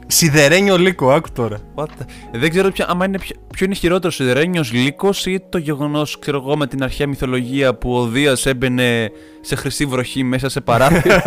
[0.07, 1.57] Σιδερένιο λύκο, άκου τώρα.
[1.75, 5.57] What the- Δεν ξέρω ποιο, άμα είναι, ποιο, ποιο είναι χειρότερο, σιδερένιος λύκος ή το
[5.57, 10.49] γεγονός, ξέρω εγώ, με την αρχαία μυθολογία που ο Δίας έμπαινε σε χρυσή βροχή μέσα
[10.49, 11.21] σε παράθυρο.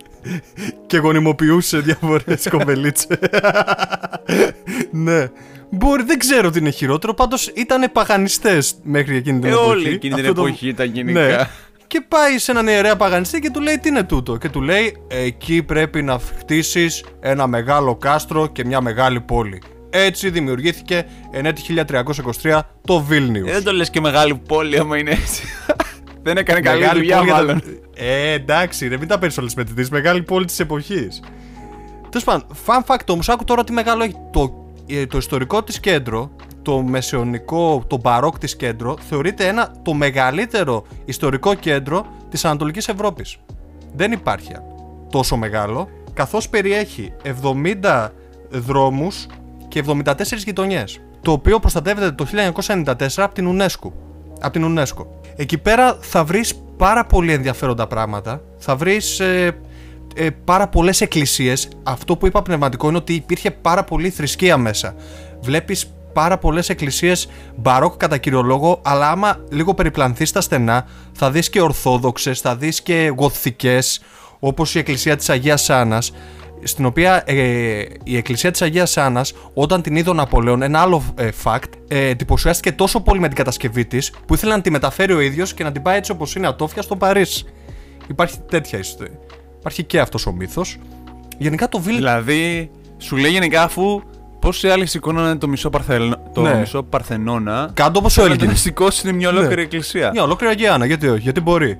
[0.86, 3.18] Και γονιμοποιούσε διάφορες κομπελίτσε.
[4.90, 5.26] ναι.
[5.70, 9.68] Μπορεί, δεν ξέρω τι είναι χειρότερο, πάντως ήταν παγανιστές μέχρι εκείνη την ε, εποχή.
[9.70, 11.20] όλη εκείνη την Αυτό το- εποχή ήταν γενικά.
[11.20, 11.36] Ναι.
[11.88, 14.96] Και πάει σε έναν ιερέα παγανιστή και του λέει τι είναι τούτο; Και του λέει
[15.08, 19.62] εκεί πρέπει να χτίσεις ένα μεγάλο κάστρο και μια μεγάλη πόλη.
[19.90, 21.62] Έτσι δημιουργήθηκε εν έτη
[22.42, 23.48] 1323 το Βίλνιους.
[23.48, 25.42] Ε, δεν το λες και μεγάλη πόλη, άμα είναι έτσι.
[26.22, 27.60] δεν έκανε καλή Μεγάλη δουλειά, πόλη για μάλλον.
[27.60, 31.22] το- Ε, εντάξει, ρε, μην τα παίρνεις όλες με τη μεγάλη πόλη της εποχής.
[32.08, 34.14] Τέλος πάντων, fun fact όμω, άκου τώρα τι μεγάλο έχει.
[34.32, 36.30] Το, ε, το ιστορικό της κέντρο,
[36.68, 43.36] το μεσαιωνικό, το μπαρόκ της κέντρο, θεωρείται ένα, το μεγαλύτερο ιστορικό κέντρο της Ανατολικής Ευρώπης.
[43.94, 44.52] Δεν υπάρχει
[45.10, 47.12] τόσο μεγάλο, καθώς περιέχει
[47.82, 48.08] 70
[48.50, 49.26] δρόμους
[49.68, 50.04] και 74
[50.36, 53.90] γειτονιές, το οποίο προστατεύεται το 1994 από την UNESCO.
[54.40, 55.06] Από την UNESCO.
[55.36, 59.58] Εκεί πέρα θα βρεις πάρα πολύ ενδιαφέροντα πράγματα, θα βρεις ε,
[60.14, 61.68] ε, πάρα πολλές εκκλησίες.
[61.82, 64.94] Αυτό που είπα πνευματικό είναι ότι υπήρχε πάρα πολύ θρησκεία μέσα.
[65.40, 71.30] Βλέπεις πάρα πολλές εκκλησίες μπαρόκ κατά κύριο λόγο, αλλά άμα λίγο περιπλανθείς στα στενά, θα
[71.30, 74.00] δεις και ορθόδοξες, θα δεις και γοθικές,
[74.38, 76.12] όπως η εκκλησία της Αγίας Άννας,
[76.62, 81.02] στην οποία ε, η εκκλησία της Αγίας Άννας όταν την είδε ο Ναπολέον ένα άλλο
[81.14, 85.12] ε, fact ε, εντυπωσιάστηκε τόσο πολύ με την κατασκευή της που ήθελε να τη μεταφέρει
[85.12, 87.44] ο ίδιος και να την πάει έτσι όπως είναι ατόφια στο Παρίσι.
[88.06, 89.18] Υπάρχει τέτοια ιστορία
[89.58, 90.78] υπάρχει και αυτός ο μύθος.
[91.38, 94.02] Γενικά το Βίλ Δηλαδή, σου λέει γενικά αφού
[94.40, 96.16] πόσοι άλλοι σηκώνανε το μισό, παρθενο...
[96.34, 96.54] το Ναι.
[96.58, 97.70] μισό Παρθενώνα.
[97.74, 99.60] κάτω όπως ο θέλουν να Έλγιν τον σηκώσουν μια ολόκληρη Ναι.
[99.62, 100.10] εκκλησία.
[100.12, 101.78] μια ολόκληρη Αγία Άννα γιατί όχι γιατί μπορεί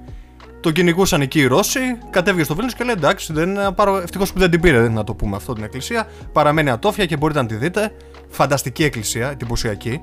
[0.60, 3.96] τον κυνηγούσαν εκεί οι Ρώσοι, κατέβηκε στο Βίλνιους και λέει εντάξει, δεν είναι να πάρω.
[3.96, 6.06] Ευτυχώς που δεν την πήρε, να το πούμε αυτό την εκκλησία.
[6.32, 7.92] Παραμένει ατόφια και μπορείτε να τη δείτε.
[8.28, 10.00] Φανταστική εκκλησία, εντυπωσιακή.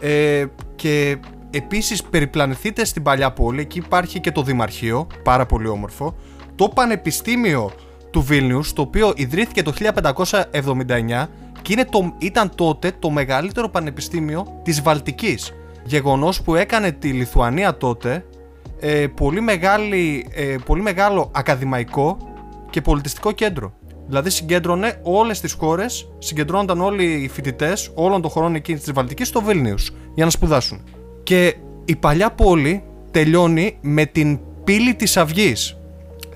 [0.00, 0.44] Ε,
[0.76, 1.16] και
[1.50, 3.60] επίσης περιπλανηθείτε στην παλιά πόλη.
[3.60, 6.16] Εκεί υπάρχει και το Δημαρχείο, πάρα πολύ όμορφο.
[6.54, 7.72] Το Πανεπιστήμιο
[8.10, 11.26] του Βίλνιους, το οποίο ιδρύθηκε το 1579
[11.62, 15.52] και είναι το, ήταν τότε το μεγαλύτερο πανεπιστήμιο της Βαλτικής.
[15.84, 18.24] Γεγονός που έκανε τη Λιθουανία τότε
[18.80, 22.16] ε, πολύ, μεγάλη, ε, πολύ μεγάλο ακαδημαϊκό
[22.70, 23.72] και πολιτιστικό κέντρο.
[24.06, 29.28] Δηλαδή συγκέντρωνε όλες τις χώρες, συγκεντρώνονταν όλοι οι φοιτητές όλων των χωρών εκείνης της Βαλτικής
[29.28, 30.84] στο Βίλνιους για να σπουδάσουν.
[31.22, 35.79] Και η παλιά πόλη τελειώνει με την πύλη της Αυγής.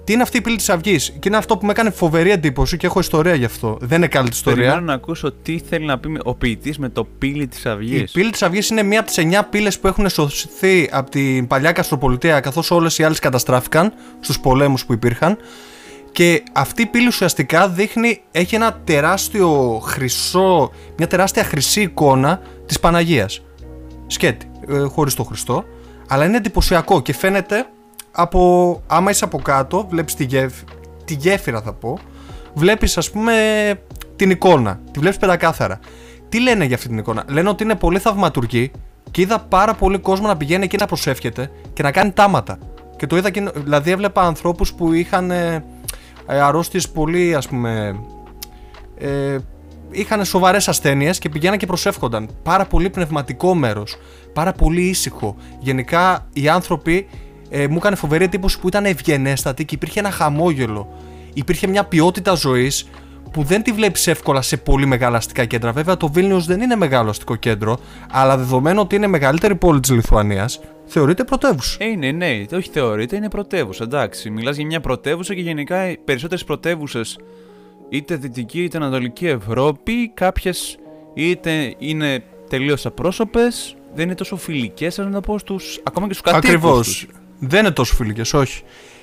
[0.05, 2.77] Τι είναι αυτή η πύλη της Αυγής, και είναι αυτό που με έκανε φοβερή εντύπωση
[2.77, 3.77] και έχω ιστορία γι' αυτό.
[3.81, 4.62] Δεν είναι καλή ιστορία.
[4.62, 8.01] Περιμένω να ακούσω τι θέλει να πει με- ο ποιητής με το πύλη της Αυγής.
[8.11, 11.47] Η πύλη της Αυγής είναι μία από τις 9 πύλες που έχουν σωθεί από την
[11.47, 15.37] παλιά Καστροπολιτεία, καθώς όλες οι άλλες καταστράφηκαν στους πολέμους που υπήρχαν.
[16.12, 22.81] Και αυτή η πύλη ουσιαστικά δείχνει, έχει ένα τεράστιο χρυσό, μια τεράστια χρυσή εικόνα της
[22.81, 23.43] Παναγίας.
[24.07, 25.64] Σκέτη, ε, χωρίς το Χριστό.
[26.09, 27.67] Αλλά είναι εντυπωσιακό και φαίνεται
[28.14, 30.53] από, άμα είσαι από κάτω, βλέπεις τη, γέφ,
[31.05, 31.98] τη γέφυρα θα πω,
[32.55, 33.35] βλέπεις ας πούμε
[34.16, 35.79] την εικόνα, τη βλέπεις πεντακάθαρα.
[36.29, 38.70] Τι λένε για αυτή την εικόνα, λένε ότι είναι πολύ θαυματουργή
[39.11, 42.59] και είδα πάρα πολύ κόσμο να πηγαίνει εκεί να προσεύχεται και να κάνει τάματα.
[42.96, 45.64] Και το είδα και, δηλαδή έβλεπα ανθρώπους που είχαν ε,
[46.27, 48.00] ε, αρρώστιες πολύ ας πούμε
[48.98, 49.37] ε,
[49.90, 52.29] είχαν σοβαρές ασθένειες και πηγαίναν και προσεύχονταν.
[52.42, 53.96] Πάρα πολύ πνευματικό μέρος.
[54.33, 55.37] Πάρα πολύ ήσυχο.
[55.59, 57.09] Γενικά οι άνθρωποι
[57.57, 60.88] ε, μου έκανε φοβερή εντύπωση που ήταν ευγενέστατοι και υπήρχε ένα χαμόγελο.
[61.35, 62.88] Υπήρχε μια ποιότητα ζωής
[63.31, 65.73] που δεν τη βλέπεις εύκολα σε πολύ μεγάλα αστικά κέντρα.
[65.73, 67.79] Βέβαια το Βίλνιους δεν είναι μεγάλο αστικό κέντρο,
[68.11, 71.77] αλλά δεδομένου ότι είναι η μεγαλύτερη πόλη της Λιθουανίας, θεωρείται πρωτεύουσα.
[71.81, 73.85] Ε, είναι, ναι, όχι θεωρείται, είναι πρωτεύουσα.
[73.85, 77.19] Εντάξει, μιλάς για μια πρωτεύουσα και γενικά οι περισσότερες πρωτεύουσες,
[77.88, 80.79] είτε δυτική είτε ανατολική Ευρώπη, κάποιες
[81.14, 86.33] είτε είναι τελείως απρόσωπες, δεν είναι τόσο φιλικές, να το πω στους, ακόμα και στους
[86.33, 86.55] κατοίκους.
[86.55, 87.07] Ακριβώς.
[87.38, 88.62] Δεν είναι τόσο φιλικές, όχι.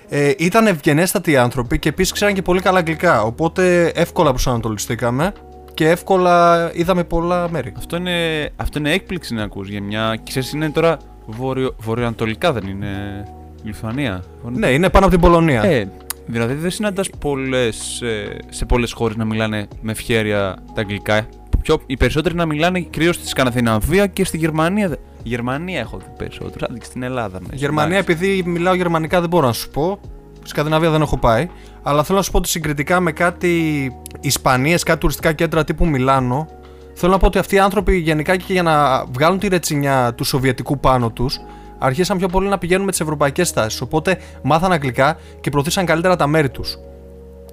[0.10, 3.24] Ε, ήταν ευγενέστατοι οι άνθρωποι και επίσης ξέραν και πολύ καλά αγγλικά.
[3.24, 5.34] Οπότε εύκολα προσανατολιστήκαμε
[5.74, 7.74] και εύκολα είδαμε πολλά μέρη.
[7.78, 10.20] Αυτό είναι, αυτό είναι έκπληξη να ακούς για μια.
[10.24, 13.24] Ξέρεις, είναι τώρα βόρειο, βορειοανατολικά, δεν είναι
[13.64, 15.64] η Λιθουανία; Ναι, είναι πάνω από την Πολωνία.
[15.64, 15.92] Ε,
[16.26, 21.28] δηλαδή δεν συναντάς πολλές, ε, σε πολλές χώρες να μιλάνε με ευχέρεια τα αγγλικά.
[21.62, 24.98] Πιο, οι περισσότεροι να μιλάνε κυρίως στη Σκανδιναβία και στη Γερμανία.
[25.24, 27.40] Η Γερμανία έχω δει περισσότερο, άντε και στην Ελλάδα.
[27.42, 27.56] μέσα.
[27.56, 28.24] Γερμανία, Εντάξει.
[28.24, 30.00] επειδή μιλάω γερμανικά, δεν μπορώ να σου πω.
[30.44, 31.50] Σκανδιναβία δεν έχω πάει.
[31.82, 36.48] Αλλά θέλω να σου πω ότι συγκριτικά με κάτι Ισπανίες, κάτι τουριστικά κέντρα τύπου Μιλάνο,
[36.94, 40.24] θέλω να πω ότι αυτοί οι άνθρωποι γενικά και για να βγάλουν τη ρετσινιά του
[40.24, 41.40] Σοβιετικού πάνω τους,
[41.78, 43.84] αρχίσαν πιο πολύ να πηγαίνουν με τις ευρωπαϊκές τάσει.
[43.84, 46.78] Οπότε μάθαν αγγλικά και προωθήσαν καλύτερα τα μέρη τους.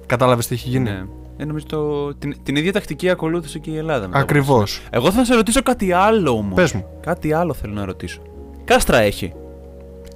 [0.05, 1.03] Κατάλαβες τι έχει γίνει; Ναι.
[1.41, 4.07] Ε, νομίζω το, την, την ίδια τακτική ακολούθησε και η Ελλάδα.
[4.07, 4.77] μετά από Ακριβώς.
[4.77, 4.89] αυτό.
[4.91, 6.53] Εγώ θα σε ρωτήσω κάτι άλλο όμως.
[6.55, 6.85] Πες μου.
[7.01, 8.21] Κάτι άλλο θέλω να ρωτήσω.
[8.63, 9.33] Κάστρα έχει.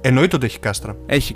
[0.00, 0.96] Εννοείται ότι έχει κάστρα.
[1.06, 1.34] Έχει.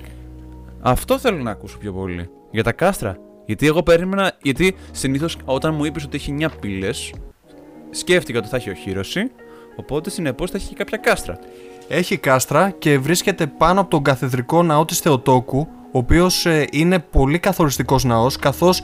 [0.80, 2.30] Αυτό θέλω να ακούσω πιο πολύ.
[2.50, 3.16] Για τα κάστρα.
[3.46, 4.32] Γιατί εγώ περίμενα.
[4.42, 7.12] Γιατί συνήθως όταν μου είπες ότι έχει 9 πύλες,
[7.90, 9.30] σκέφτηκα ότι θα έχει οχύρωση.
[9.76, 11.38] Οπότε συνεπώς θα έχει και κάποια κάστρα.
[11.88, 15.58] Έχει κάστρα και βρίσκεται πάνω από τον καθεδρικό ναό της Θεοτόκου,
[15.92, 18.82] ο οποίος ε, είναι πολύ καθοριστικός ναός, καθώς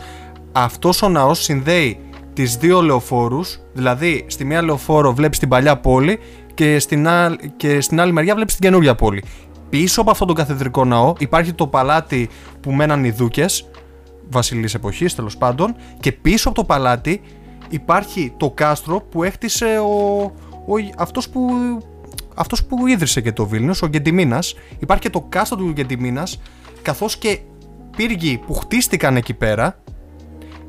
[0.56, 1.98] αυτός ο ναός συνδέει
[2.32, 6.18] τις δύο λεωφόρους, δηλαδή στη μία λεωφόρο βλέπεις την παλιά πόλη
[6.54, 9.24] και στην, άλλη, και στην άλλη μεριά βλέπεις την καινούργια πόλη.
[9.68, 12.28] Πίσω από αυτόν τον καθεδρικό ναό υπάρχει το παλάτι
[12.60, 13.70] που μέναν οι δούκες,
[14.30, 17.20] βασιλείς εποχής τέλος πάντων, και πίσω από το παλάτι
[17.68, 20.22] υπάρχει το κάστρο που έκτισε ο,
[20.66, 21.50] ο, αυτός που
[22.34, 24.54] αυτός που ίδρυσε και το Βίλνιος, ο Γκεντιμίνας.
[24.78, 26.40] Υπάρχει και το κάστρο του Γκεντιμίνας,
[26.82, 27.38] καθώς και
[27.96, 29.78] πύργοι που χτίστηκαν εκεί πέρα,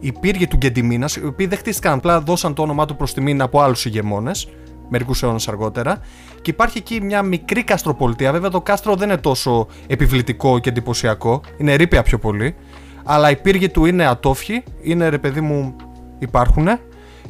[0.05, 3.41] οι πύργοι του Γκεντιμίνας, οι οποίοι δεν χτίστηκαν απλά, δώσαν το όνομά του προς τιμήν
[3.41, 4.47] από άλλους ηγεμόνες,
[4.89, 5.99] μερικούς αιώνες αργότερα.
[6.41, 8.31] Και υπάρχει εκεί μια μικρή καστροπολιτεία.
[8.31, 12.55] Βέβαια το κάστρο δεν είναι τόσο επιβλητικό και εντυπωσιακό, είναι ρήπια πιο πολύ.
[13.03, 15.75] Αλλά οι πύργοι του είναι ατόφιοι, είναι ρε παιδί μου
[16.19, 16.67] υπάρχουν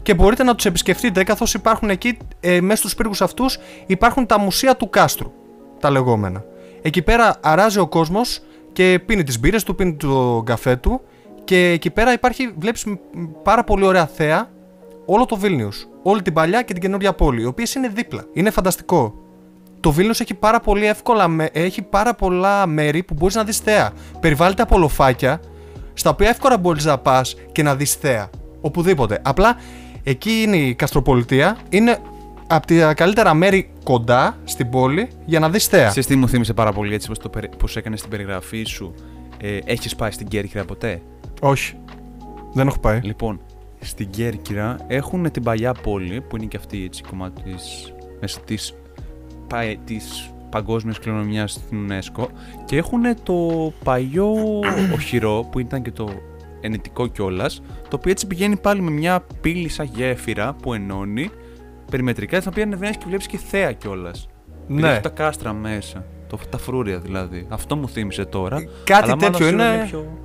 [0.02, 4.40] και μπορείτε να τους επισκεφτείτε καθώς υπάρχουν εκεί ε, μέσα στους πύργους αυτούς υπάρχουν τα
[4.40, 5.32] μουσεία του κάστρου
[5.80, 6.44] τα λεγόμενα
[6.82, 8.40] εκεί πέρα αράζει ο κόσμος
[8.74, 11.02] και πίνει τις μπύρες του, πίνει το καφέ του
[11.46, 14.50] και εκεί πέρα υπάρχει, βλέπεις μ, μ, πάρα πολύ ωραία θέα
[15.06, 18.50] όλο το Βίλνιους όλη την παλιά και την καινούργια πόλη οι οποίες είναι δίπλα, είναι
[18.50, 19.20] φανταστικό
[19.80, 23.58] το Βίλνιους έχει πάρα πολύ εύκολα, με- έχει πάρα πολλά μέρη που μπορείς να δεις
[23.58, 25.40] θέα περιβάλλεται από λοφάκια
[25.94, 28.30] στα οποία εύκολα μπορείς να πας και να δεις θέα.
[28.62, 29.20] Οπουδήποτε.
[29.24, 29.58] Απλά
[30.04, 31.58] εκεί είναι η Καστροπολιτεία.
[31.70, 31.98] Είναι
[32.48, 35.90] από τα καλύτερα μέρη κοντά στην πόλη για να δεις θέα.
[35.92, 38.94] Σε τι μου θύμισε πάρα πολύ έτσι πως, το, περι- πως έκανες την περιγραφή σου.
[39.42, 41.02] Ε, έχεις πάει στην Κέρκυρα ποτέ;
[41.42, 41.74] Όχι.
[42.54, 43.00] Δεν έχω πάει.
[43.04, 43.40] Λοιπόν,
[43.80, 48.74] στην Κέρκυρα έχουν την παλιά πόλη που είναι και αυτή έτσι κομμάτι της, μέσα της,
[49.48, 52.26] πα- της παγκόσμιας κληρονομιάς στην UNESCO
[52.66, 54.34] και έχουν το παλιό
[54.94, 56.10] οχυρό που ήταν και το
[56.62, 61.30] ενετικό κιόλας, το οποίο έτσι πηγαίνει πάλι με μια πύλη σαν γέφυρα που ενώνει
[61.92, 64.28] περιμετρικά, στην οποία ανεβαίνεις και βλέπεις και θέα κιόλας.
[64.68, 64.92] Ναι.
[64.92, 66.06] Έχει τα κάστρα μέσα.
[66.28, 67.46] Το, τα φρούρια δηλαδή.
[67.50, 68.58] Αυτό μου θύμισε τώρα.
[68.84, 70.18] Κάτι αλλά μάλλον τέτοιο σίγουρα είναι- πιο-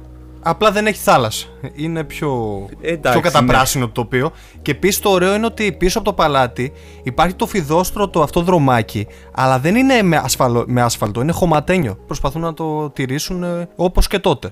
[0.42, 1.46] Απλά δεν έχει θάλασσα.
[1.74, 3.20] Είναι πιο, Εντάξει, πιο ναι.
[3.20, 4.32] καταπράσινο το τοπίο.
[4.62, 6.72] Και επίσης το ωραίο είναι ότι πίσω από το παλάτι
[7.02, 9.06] υπάρχει το φιδόστρο το αυτό δρομάκι.
[9.34, 11.94] Αλλά δεν είναι με, ασφαλο, με άσφαλτο, είναι χωματένιο.
[12.06, 13.44] Προσπαθούν να το τηρήσουν
[13.76, 14.50] όπως και τότε.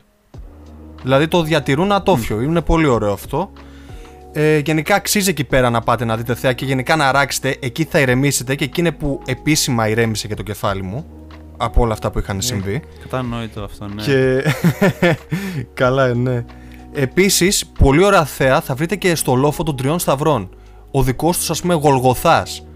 [1.02, 2.40] Δηλαδή το διατηρούν ατόφιο.
[2.40, 3.50] Είναι πολύ ωραίο αυτό.
[4.32, 7.56] Ε, γενικά αξίζει εκεί πέρα να πάτε να δείτε θέα και γενικά να αράξετε.
[7.60, 11.17] Εκεί θα ηρεμήσετε και εκεί είναι που επίσημα ηρέμησε και το κεφάλι μου
[11.58, 12.82] από όλα αυτά που είχαν συμβεί.
[13.02, 14.02] Κατανόητο αυτό, ναι.
[14.02, 14.42] Και...
[15.80, 16.44] Καλά, ε, ναι.
[16.92, 20.48] Επίσης, πολύ ωραία θέα θα βρείτε και στο λόφο των τριών σταυρών.
[20.90, 22.66] Ο δικός τους, ας πούμε, Γολγοθάς.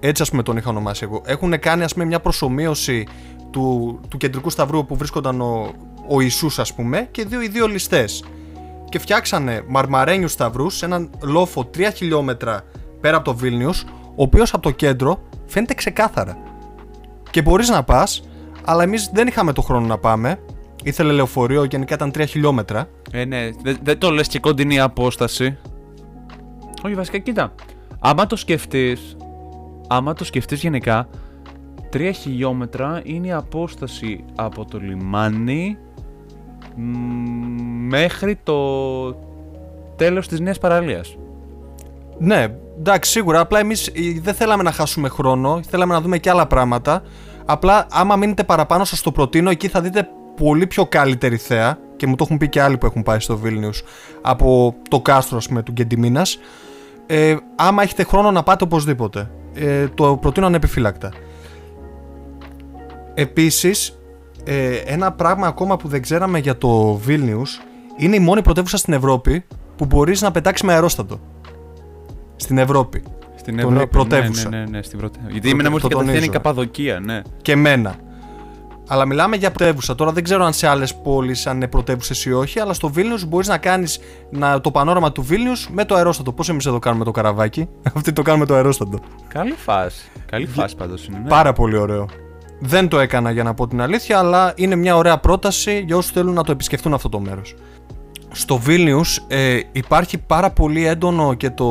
[0.00, 1.22] Έτσι, ας πούμε, τον είχα ονομάσει εγώ.
[1.26, 3.06] Έχουν κάνει, ας πούμε, μια προσωμείωση
[3.50, 5.72] του, του κεντρικού σταυρού όπου βρίσκονταν ο,
[6.08, 8.24] ο Ιησούς, ας πούμε, και δύο, οι δύο ληστές.
[8.88, 12.64] Και φτιάξανε μαρμαρένιους σταυρούς σε έναν λόφο 3 χιλιόμετρα
[13.00, 13.84] πέρα από το Βίλνιους,
[14.16, 16.36] ο οποίος από το κέντρο φαίνεται ξεκάθαρα.
[17.36, 18.22] Και μπορείς να πας,
[18.64, 20.38] αλλά εμείς δεν είχαμε το χρόνο να πάμε.
[20.82, 22.88] Ήθελε λεωφορείο, γενικά ήταν 3 χιλιόμετρα.
[23.10, 25.56] Ε, ναι, δεν δεν το λες και κοντινή απόσταση.
[26.82, 27.54] Όχι, βασικά, κοίτα.
[27.98, 29.16] Άμα το σκεφτείς,
[29.88, 31.08] άμα το σκεφτείς γενικά,
[31.92, 35.78] 3 χιλιόμετρα είναι η απόσταση από το λιμάνι
[36.76, 36.82] μ,
[37.88, 38.58] μέχρι το
[39.96, 41.16] τέλος της νέας παραλίας.
[42.18, 42.46] Ναι,
[42.78, 43.40] εντάξει, σίγουρα.
[43.40, 45.60] Απλά εμείς δεν θέλαμε να χάσουμε χρόνο.
[45.68, 47.02] Θέλαμε να δούμε και άλλα πράγματα.
[47.46, 49.50] Απλά, άμα μείνετε παραπάνω, σας το προτείνω.
[49.50, 51.78] Εκεί θα δείτε πολύ πιο καλύτερη θέα.
[51.96, 53.82] Και μου το έχουν πει και άλλοι που έχουν πάει στο Βίλνιους
[54.22, 56.38] από το κάστρο, ας πούμε, του Γκεντιμίνας.
[57.06, 59.30] Ε, άμα έχετε χρόνο να πάτε οπωσδήποτε.
[59.54, 61.12] Ε, το προτείνω ανεπιφύλακτα.
[63.14, 63.98] Επίσης,
[64.44, 67.60] ε, ένα πράγμα ακόμα που δεν ξέραμε για το Βίλνιους
[67.96, 69.44] είναι η μόνη πρωτεύουσα στην Ευρώπη
[69.76, 71.20] που μπορείς να πετάξεις με αερόστατο.
[72.36, 73.02] Στην Ευρώπη.
[73.52, 73.90] Στην Τον Ευρώπη.
[73.90, 74.48] πρωτεύουσα.
[74.48, 75.30] Ναι, ναι, ναι, στην πρωτεύουσα.
[75.30, 76.42] Γιατί Πρωτε- εμένα μου το έρχεται κατευθείαν η τονίζω.
[76.42, 77.22] Καπαδοκία, ναι.
[77.42, 77.94] Και εμένα.
[78.88, 79.94] Αλλά μιλάμε για πρωτεύουσα.
[79.94, 83.24] Τώρα δεν ξέρω αν σε άλλες πόλεις αν είναι πρωτεύουσες ή όχι, αλλά στο Βίλνιους
[83.24, 83.98] μπορείς να κάνεις
[84.60, 86.32] το πανόραμα του Βίλνιους με το αερόστατο.
[86.32, 88.98] Πώς εμείς εδώ κάνουμε το καραβάκι, αυτοί το κάνουμε το αερόστατο.
[89.28, 90.08] Καλή φάση.
[90.26, 91.28] Καλή φάση πάντως είναι, ναι.
[91.28, 92.06] Πάρα πολύ ωραίο.
[92.60, 96.10] Δεν το έκανα για να πω την αλήθεια, αλλά είναι μια ωραία πρόταση για όσους
[96.10, 97.54] θέλουν να το επισκεφτούν αυτό το μέρος.
[98.32, 101.66] Στο Βίλνιους ε, υπάρχει πάρα πολύ έντονο και το.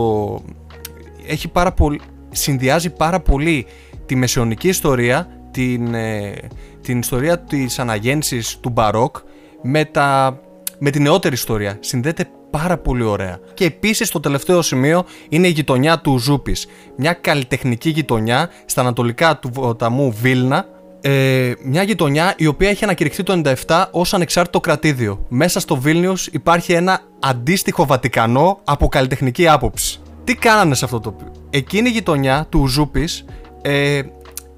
[1.28, 2.02] Έχει πάρα πολύ.
[2.32, 3.66] Συνδυάζει πάρα πολύ
[4.06, 6.34] τη μεσαιωνική ιστορία, την, ε,
[6.82, 9.16] την ιστορία της αναγέννησης του Μπαρόκ
[9.62, 10.40] με, τα,
[10.80, 11.78] με την νεότερη ιστορία.
[11.80, 13.40] Συνδέεται πάρα πολύ ωραία.
[13.54, 16.68] Και επίσης το τελευταίο σημείο είναι η γειτονιά του Ζούπης.
[16.98, 20.66] Μια καλλιτεχνική γειτονιά στα ανατολικά του ποταμού Βίλνα.
[21.02, 25.26] Ε, μια γειτονιά η οποία έχει ανακηρυχθεί το 97 ως ανεξάρτητο κρατήδιο.
[25.30, 30.00] Μέσα στο Βίλνιους υπάρχει ένα αντίστοιχο Βατικανό από καλλιτεχνική άποψη.
[30.26, 33.26] Τι κάνανε σε αυτό το τοπίο; Εκείνη η γειτονιά του Ζούπης
[33.62, 34.02] ε,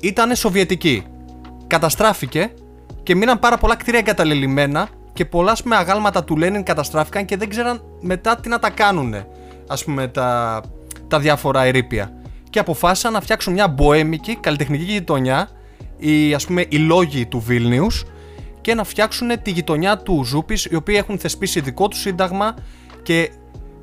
[0.02, 1.04] ήταν σοβιετική.
[1.68, 2.52] Καταστράφηκε
[3.04, 7.38] και μείναν πάρα πολλά κτίρια εγκαταλελειμμένα και πολλά ας πούμε, αγάλματα του Λένιν καταστράφηκαν και
[7.38, 9.14] δεν ξέραν μετά τι να τα κάνουν.
[9.68, 10.62] Ας πούμε τα,
[11.08, 12.12] τα διάφορα ερήπια.
[12.50, 15.50] Και αποφάσισαν να φτιάξουν μια μποέμικη καλλιτεχνική γειτονιά,
[15.98, 18.06] οι, ας πούμε, οι λόγοι του Βίλνιους
[18.62, 22.56] και να φτιάξουν τη γειτονιά του Ζούπης, οι οποίοι έχουν θεσπίσει δικό του σύνταγμα
[23.04, 23.32] και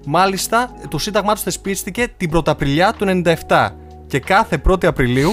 [0.06, 3.68] μάλιστα το σύνταγμά τους θεσπίστηκε την Πρωταπριλιά του 97.
[4.06, 5.30] Και κάθε 1η Απριλίου,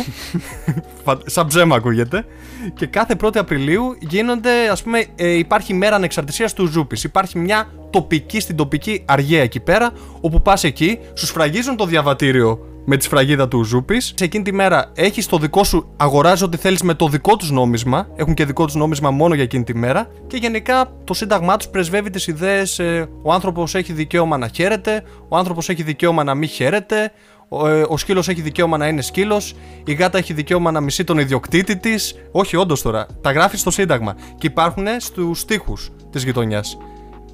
[1.03, 2.26] φα- σαν ψέμα ακούγεται,
[2.74, 7.03] και κάθε 1η Απριλίου γίνονται, ας πούμε, ε, υπάρχει μέρα ανεξαρτησίας του Ζούπης.
[7.03, 9.91] Υπάρχει μια τοπική στην τοπική αργία εκεί πέρα,
[10.22, 12.59] όπου πας εκεί, σου σφραγίζουν το διαβατήριο
[12.91, 14.13] με τη σφραγίδα του Ζούπης.
[14.15, 17.51] Σε εκείνη τη μέρα έχεις το δικό σου, αγοράζει ό,τι θέλεις με το δικό τους
[17.51, 18.07] νόμισμα.
[18.15, 20.07] Έχουν και δικό τους νόμισμα μόνο για εκείνη τη μέρα.
[20.27, 22.79] Και γενικά το σύνταγμά τους πρεσβεύει τις ιδέες.
[23.21, 27.11] ο άνθρωπος έχει δικαίωμα να χαίρεται, ο άνθρωπος έχει δικαίωμα να μην χαίρεται,
[27.49, 31.03] ο, ε, ο σκύλος έχει δικαίωμα να είναι σκύλος, η γάτα έχει δικαίωμα να μισεί
[31.03, 32.15] τον ιδιοκτήτη της.
[32.31, 33.07] Όχι, όντως τώρα.
[33.21, 34.15] Τα γράφεις στο Σύνταγμα.
[34.37, 35.73] Και υπάρχουν στους τοίχου
[36.09, 36.77] της γειτονιάς.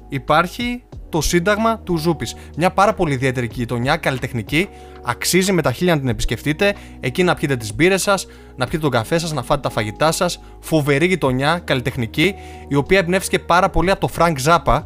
[0.08, 2.34] Υπάρχει το Σύνταγμα του Ζούπης.
[2.56, 4.68] Μια πάρα πολύ ιδιαίτερη γειτονιά, καλλιτεχνική.
[5.02, 6.74] Αξίζει με τα χίλια να την επισκεφτείτε.
[7.00, 10.12] Εκεί να πιείτε τις μπύρες σας, να πιείτε τον καφέ σας, να φάτε τα φαγητά
[10.12, 10.40] σας.
[10.60, 12.34] Φοβερή γειτονιά, καλλιτεχνική,
[12.68, 14.82] η οποία εμπνεύστηκε πάρα πολύ από το Frank Zappa,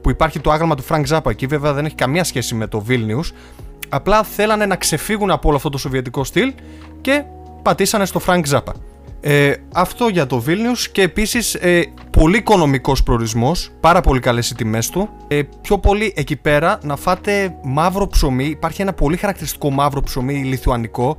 [0.00, 1.46] που υπάρχει το άγαλμα του Frank Zappa εκεί.
[1.46, 3.32] Βέβαια δεν έχει καμία σχέση με το Vilnius.
[3.88, 6.54] Απλά θέλανε να ξεφύγουν από όλο αυτό το σοβιετικό στυλ
[7.00, 7.24] και
[7.62, 8.72] πατήσανε στο Frank Zappa.
[9.20, 14.54] Ε, αυτό για το Vilnius και επίσης ε, πολύ οικονομικός προορισμός, πάρα πολύ καλές οι
[14.54, 15.08] τιμές του.
[15.28, 20.34] Ε, πιο πολύ εκεί πέρα να φάτε μαύρο ψωμί, υπάρχει ένα πολύ χαρακτηριστικό μαύρο ψωμί
[20.34, 21.18] λιθουανικό.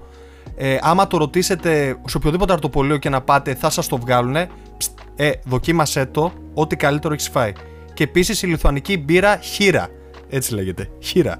[0.55, 4.49] Ε, άμα το ρωτήσετε σε οποιοδήποτε αρτοπολείο και να πάτε θα σας το βγάλουνε.
[4.77, 7.51] Ψτ, Ε, δοκίμασέ το, ό,τι καλύτερο έχεις φάει.
[7.93, 9.87] Και επίσης η λιθουανική μπύρα χείρα,
[10.29, 11.39] έτσι λέγεται, χείρα.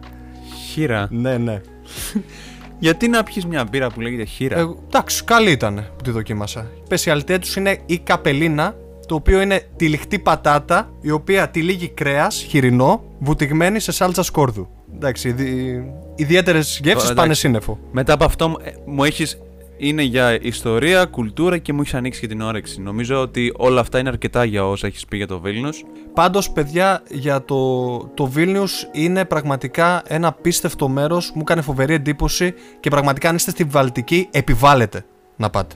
[0.72, 1.08] Χείρα.
[1.12, 1.62] Ναι, ναι.
[2.80, 6.60] Γιατί να πιεις μια μπύρα που λέγεται χείρα; Ε, εντάξει, καλή ήταν που τη δοκίμασα.
[6.76, 8.76] Η σπεσιαλιτέ τους είναι η καπελίνα,
[9.08, 14.68] το οποίο είναι τυλιχτή πατάτα, η οποία τυλίγει κρέας, χοιρινό, βουτυγμένη σε σάλτσα σκόρδου.
[14.96, 15.82] Εντάξει, ιδι...
[16.16, 17.14] ιδιαίτερες γεύσει εντάξει.
[17.14, 17.80] πάνε σύννεφο.
[17.92, 19.38] Μετά από αυτό μου- ε, μου έχεις
[19.80, 22.82] είναι για ιστορία, κουλτούρα και μου έχεις ανοίξει και την όρεξη.
[22.82, 25.84] Νομίζω ότι όλα αυτά είναι αρκετά για όσα έχεις πει για το Βίλνιους.
[26.14, 32.54] Πάντως παιδιά για το, το Vilnius είναι πραγματικά ένα πίστευτο μέρος, μου έκανε φοβερή εντύπωση
[32.80, 35.06] και πραγματικά αν είστε στη Βαλτική επιβάλλετε
[35.36, 35.76] να πάτε.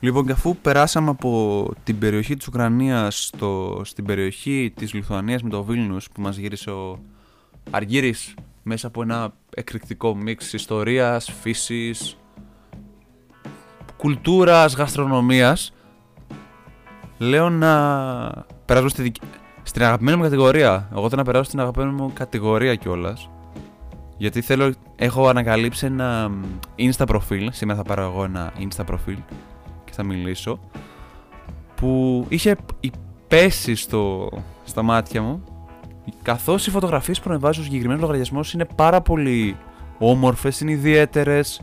[0.00, 5.48] Λοιπόν, και αφού περάσαμε από την περιοχή της Ουκρανίας στο, στην περιοχή της Λιθουανίας με
[5.48, 6.98] το Βίλνους που μας γύρισε ο
[7.70, 12.16] Αργύρης μέσα από ένα εκρηκτικό μίξ ιστορίας, φύσης,
[13.96, 15.72] κουλτούρας, γαστρονομίας
[17.18, 19.14] λέω να περάσω στη δικ...
[19.62, 20.88] στην αγαπημένη μου κατηγορία.
[20.92, 23.30] Εγώ θέλω να περάσω στην αγαπημένη μου κατηγορία κιόλας.
[24.16, 26.30] Γιατί θέλω, έχω ανακαλύψει ένα
[26.76, 27.50] insta προφίλ.
[27.52, 29.47] Σήμερα θα πάρω εγώ ένα insta προφίλ και
[29.98, 30.60] θα μιλήσω.
[31.74, 32.56] Που είχε
[33.28, 34.28] πέσει στο,
[34.64, 35.44] στα μάτια μου.
[36.22, 39.56] Καθώς οι φωτογραφίες που ανεβάζει ο συγκεκριμένος λογαριασμός είναι πάρα πολύ
[39.98, 41.60] όμορφες, είναι ιδιαίτερες.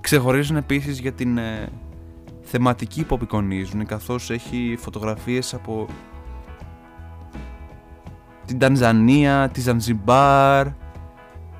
[0.00, 1.68] Ξεχωρίζουν επίσης για την ε,
[2.42, 5.86] θεματική που απεικονίζουν καθώς έχει φωτογραφίες από
[8.46, 10.66] την Τανζανία, τη Ζανζιμπάρ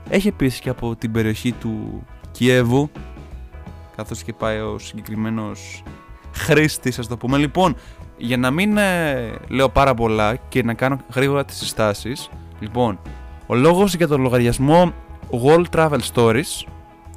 [0.08, 2.90] έχει επίσης και από την περιοχή του Κιέβου
[3.96, 5.82] καθώς και πάει ο συγκεκριμένος
[6.38, 7.76] χρήστης ας το πούμε λοιπόν
[8.16, 12.30] για να μην ε, λέω πάρα πολλά και να κάνω γρήγορα τις συστάσεις
[12.60, 12.98] λοιπόν
[13.46, 14.92] ο λόγος για τον λογαριασμό
[15.44, 16.66] World Travel Stories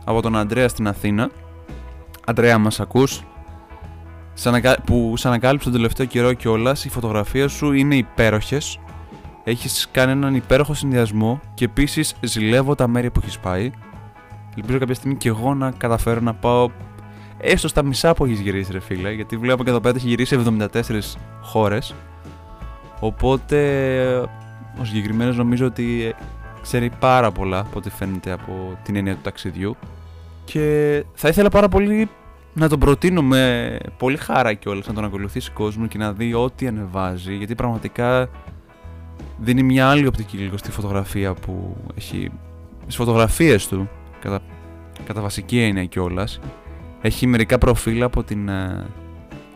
[0.04, 1.30] από τον Αντρέα στην Αθήνα
[2.26, 3.24] Αντρέα μας ακούς;
[4.86, 8.80] Που σε ανακάλυψε τον τελευταίο καιρό κιόλας, οι φωτογραφίες σου είναι υπέροχες.
[9.44, 13.72] Έχεις κάνει έναν υπέροχο συνδυασμό και επίσης ζηλεύω τα μέρη που έχεις πάει.
[14.56, 16.70] Ελπίζω κάποια στιγμή και εγώ να καταφέρω να πάω
[17.42, 19.12] έστω στα μισά που έχεις γυρίσει, ρε φίλε.
[19.12, 20.68] Γιατί βλέπω και εδώ πέρα έχει γυρίσει 74
[21.42, 21.96] χώρες.
[23.00, 23.58] Οπότε
[24.82, 26.16] ο συγκεκριμένος νομίζω ότι
[26.62, 29.76] ξέρει πάρα πολλά από ό,τι φαίνεται από την έννοια του ταξιδιού.
[30.46, 32.10] Και θα ήθελα πάρα πολύ
[32.54, 36.68] να τον προτείνω με πολύ χαρά κιόλας να τον ακολουθήσει κόσμος και να δει ό,τι
[36.68, 38.30] ανεβάζει γιατί πραγματικά
[39.38, 42.32] δίνει μια άλλη οπτική λίγο στη φωτογραφία που έχει
[42.82, 43.90] στις φωτογραφίες του
[44.20, 44.40] κατά,
[45.06, 46.40] κατά βασική έννοια κιόλας.
[47.02, 48.86] Έχει μερικά προφίλ από την, ε,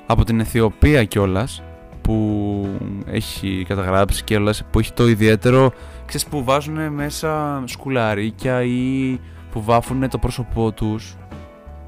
[0.06, 1.64] από την Αιθιοπία κιόλας
[2.02, 2.68] που
[3.06, 5.72] έχει καταγράψει κιόλα που έχει το ιδιαίτερο
[6.06, 9.20] ξέρεις που βάζουν μέσα σκουλαρίκια ή
[9.52, 11.16] που βάφουν το πρόσωπό τους.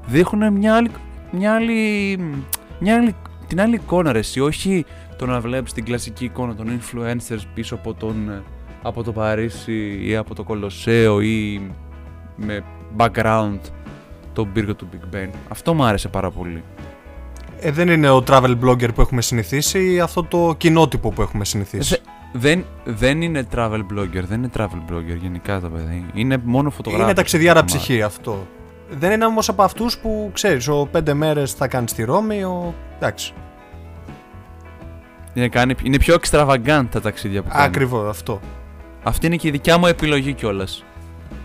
[0.06, 0.90] Δείχνουν μια άλλη,
[1.30, 2.18] μια άλλη,
[2.80, 3.14] μια άλλη,
[3.46, 4.84] την άλλη εικόνα ρε, εσύ, όχι
[5.16, 8.42] το να βλέπεις την κλασική εικόνα των influencers πίσω από, τον,
[8.82, 11.70] από το Παρίσι ή από το Κολοσσέο ή
[12.36, 12.64] με
[12.96, 13.60] background
[14.38, 15.28] τον πύργο του Big Ben.
[15.48, 16.62] Αυτό μου άρεσε πάρα πολύ.
[17.60, 21.44] Ε, δεν είναι ο travel blogger που έχουμε συνηθίσει ή αυτό το κοινότυπο που έχουμε
[21.44, 21.94] συνηθίσει.
[21.94, 21.98] Ε,
[22.32, 26.06] δεν, δεν είναι travel blogger, δεν είναι travel blogger γενικά το παιδί.
[26.14, 27.06] Είναι μόνο φωτογράφος.
[27.06, 28.46] Είναι ταξιδιάρα ψυχή αυτό.
[28.90, 32.74] Δεν είναι όμως από αυτούς που ξέρεις, ο πέντε μέρες θα κάνει στη Ρώμη, ο.
[32.96, 33.32] εντάξει.
[35.34, 37.64] Είναι, κάνει, είναι πιο extravagant τα ταξίδια που κάνει.
[37.64, 38.40] Ακριβώς αυτό.
[39.02, 40.84] Αυτή είναι και η δικιά μου επιλογή κιόλας.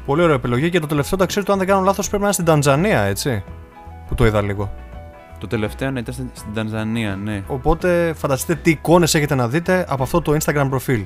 [0.06, 2.34] Πολύ ωραία επιλογή και το τελευταίο ταξίδι του, αν δεν κάνω λάθος, πρέπει να είναι
[2.34, 3.44] στην Τανζανία, έτσι.
[4.08, 4.74] Που το είδα λίγο.
[5.40, 7.44] Το τελευταίο ναι, ήταν στην Τανζανία, ναι.
[7.48, 11.06] Οπότε φανταστείτε τι εικόνες έχετε να δείτε από αυτό το Instagram προφίλ.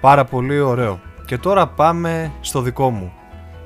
[0.00, 1.00] Πάρα πολύ ωραίο.
[1.26, 3.12] Και τώρα πάμε στο δικό μου.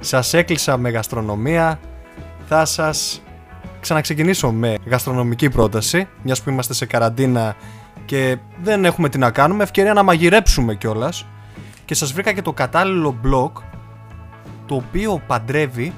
[0.01, 1.79] Σας έκλεισα με γαστρονομία.
[2.49, 3.23] Θα σας
[3.81, 7.55] ξαναξεκινήσω με γαστρονομική πρόταση, μιας που είμαστε σε καραντίνα
[8.05, 11.27] και δεν έχουμε τι να κάνουμε, ευκαιρία να μαγειρέψουμε κιόλας.
[11.85, 13.63] Και σας βρήκα και το κατάλληλο blog,
[14.71, 15.93] το οποίο παντρεύει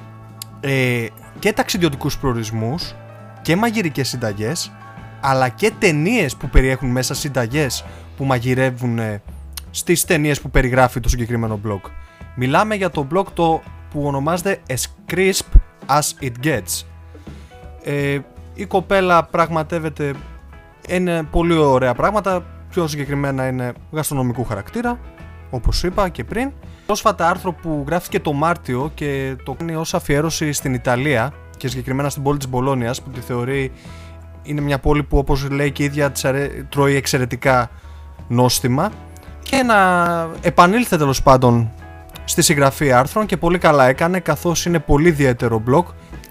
[0.60, 1.06] ε,
[1.38, 2.94] και ταξιδιωτικούς προορισμούς
[3.42, 4.72] και μαγειρικές συνταγές,
[5.20, 7.84] αλλά και ταινίες που περιέχουν μέσα συνταγές
[8.16, 9.22] που μαγειρεύουν ε,
[9.70, 11.80] στις ταινίες που περιγράφει το συγκεκριμένο blog.
[12.34, 15.46] Μιλάμε για το blog το που ονομάζεται As Crisp
[15.86, 16.84] As It Gets.
[17.82, 18.18] Ε,
[18.54, 20.14] η κοπέλα πραγματεύεται
[20.88, 24.98] είναι πολύ ωραία πράγματα, πιο συγκεκριμένα είναι γαστρονομικού χαρακτήρα,
[25.50, 26.52] όπως είπα και πριν.
[26.93, 32.09] Πρόσφατα άρθρο που γράφηκε το Μάρτιο και το κάνει ως αφιέρωση στην Ιταλία και συγκεκριμένα
[32.09, 33.72] στην πόλη της Μπολόνιας που τη θεωρεί
[34.43, 36.12] είναι μια πόλη που όπως λέει και η ίδια
[36.68, 37.70] τρώει εξαιρετικά
[38.28, 38.93] νόστιμα
[39.43, 39.76] και να
[40.40, 41.70] επανήλθε τέλος πάντων
[42.24, 45.84] στη συγγραφή άρθρων και πολύ καλά έκανε καθώς είναι πολύ ιδιαίτερο blog.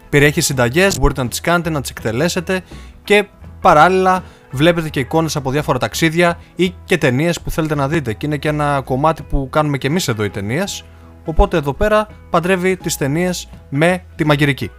[0.10, 2.62] Περιέχει συνταγές, μπορείτε να τις κάνετε, να τις εκτελέσετε
[3.04, 3.28] και
[3.62, 8.26] παράλληλα βλέπετε και εικόνες από διάφορα ταξίδια ή και ταινίες που θέλετε να δείτε και
[8.26, 10.84] είναι και ένα κομμάτι που κάνουμε και εμείς εδώ οι ταινίες.
[11.26, 14.72] Οπότε εδώ πέρα παντρεύει τις ταινίες με τη μαγειρική.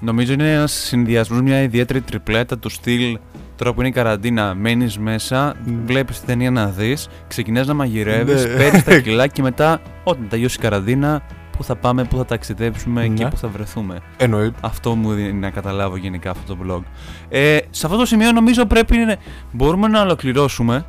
[0.00, 3.18] Νομίζω είναι ένας συνδυασμός, μια ιδιαίτερη τριπλέτα του στυλ
[3.56, 5.72] Τώρα που είναι η καραντίνα, μένεις μέσα, Mm.
[5.86, 8.54] βλέπεις την ταινία να δεις, ξεκινάς να μαγειρεύεις, Ναι.
[8.56, 11.22] παίρνεις τα κιλά και μετά, όταν τελειώσει η καραντίνα,
[11.58, 13.30] πού θα πάμε, πού θα ταξιδέψουμε και Ναι.
[13.30, 13.98] πού θα βρεθούμε.
[14.16, 14.58] Εννοείται.
[14.60, 16.82] Αυτό μου δίνει να καταλάβω γενικά αυτό το vlog.
[17.28, 19.16] Ε, σε αυτό το σημείο νομίζω πρέπει να
[19.52, 20.86] μπορούμε να ολοκληρώσουμε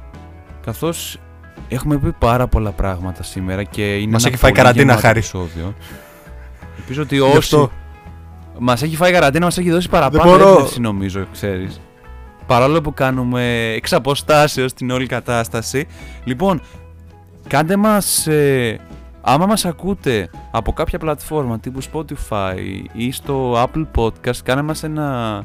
[0.65, 1.17] καθώς
[1.70, 5.01] έχουμε πει πάρα πολλά πράγματα σήμερα και είναι Μας ένα έχει φάει πολύ καραντίνα, γεμάτο
[5.07, 5.17] Χάρη.
[5.20, 5.74] επεισόδιο.
[6.78, 7.72] Ελπίζω ότι Γι' όσοι αυτό.
[8.59, 10.49] μας έχει φάει καραντίνα μας έχει δώσει παραπάνω μπορώ.
[10.49, 11.82] έμπνευση νομίζω, ξέρεις.
[12.45, 15.88] Παρόλο που κάνουμε εξ αποστάσεως την όλη κατάσταση.
[16.24, 16.61] Λοιπόν,
[17.47, 18.28] κάντε μας...
[18.28, 18.80] ε,
[19.22, 22.55] άμα μας ακούτε από κάποια πλατφόρμα τύπου Spotify
[22.93, 25.43] ή στο Apple Podcast, κάνε μας ένα...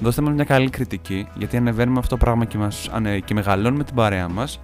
[0.00, 3.84] Δώστε μας μια καλή κριτική, γιατί ανεβαίνουμε αυτό το πράγμα και, μας, ανε, και μεγαλώνουμε
[3.84, 4.60] την παρέα μας.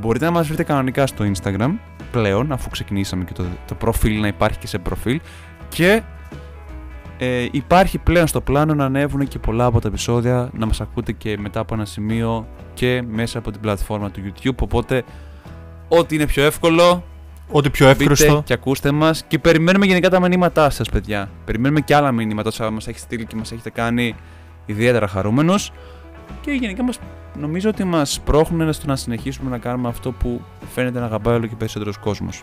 [0.00, 1.70] Μπορείτε να μας βρείτε κανονικά στο Instagram
[2.12, 5.20] πλέον, αφού ξεκινήσαμε και το, το προφίλ να υπάρχει και σε προφίλ.
[5.68, 6.02] Και
[7.18, 11.12] ε, υπάρχει πλέον στο πλάνο να ανέβουν και πολλά από τα επεισόδια, να μας ακούτε
[11.12, 14.56] και μετά από ένα σημείο και μέσα από την πλατφόρμα του YouTube.
[14.62, 15.02] Οπότε,
[15.88, 17.04] ό,τι είναι πιο εύκολο,
[17.50, 18.42] Ό,τι πιο μπείτε εύκριστο.
[18.44, 21.30] και ακούστε μας και περιμένουμε γενικά τα μηνύματά σας, παιδιά.
[21.44, 24.14] Περιμένουμε και άλλα μηνύματα όσα μας έχετε στείλει και μας έχετε κάνει
[24.66, 25.72] ιδιαίτερα χαρούμενος.
[26.40, 26.98] Και γενικά μας,
[27.38, 30.40] νομίζω ότι μας πρόχνουν στο να συνεχίσουμε να κάνουμε αυτό που
[30.74, 32.42] φαίνεται να αγαπάει όλο και περισσότερος κόσμος.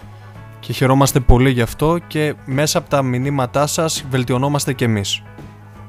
[0.60, 5.24] Και χαιρόμαστε πολύ γι' αυτό και μέσα από τα μηνύματά σας βελτιωνόμαστε κι εμείς.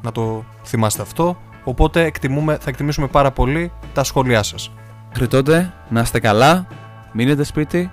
[0.02, 1.36] Να το θυμάστε αυτό.
[1.64, 4.72] Οπότε εκτιμούμε, θα εκτιμήσουμε πάρα πολύ τα σχόλιά σας.
[5.08, 6.66] Μέχρι τότε, να είστε καλά,
[7.12, 7.90] μείνετε σπίτι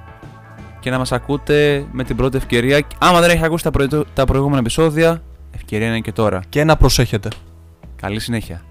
[0.80, 2.82] και να μας ακούτε με την πρώτη ευκαιρία.
[3.00, 5.22] Άμα δεν έχετε ακούσει τα, προηγου- τα προηγούμενα επεισόδια,
[5.56, 6.42] ευκαιρία είναι και τώρα.
[6.50, 7.30] Και να προσέχετε.
[7.96, 8.62] Καλή συνέχεια.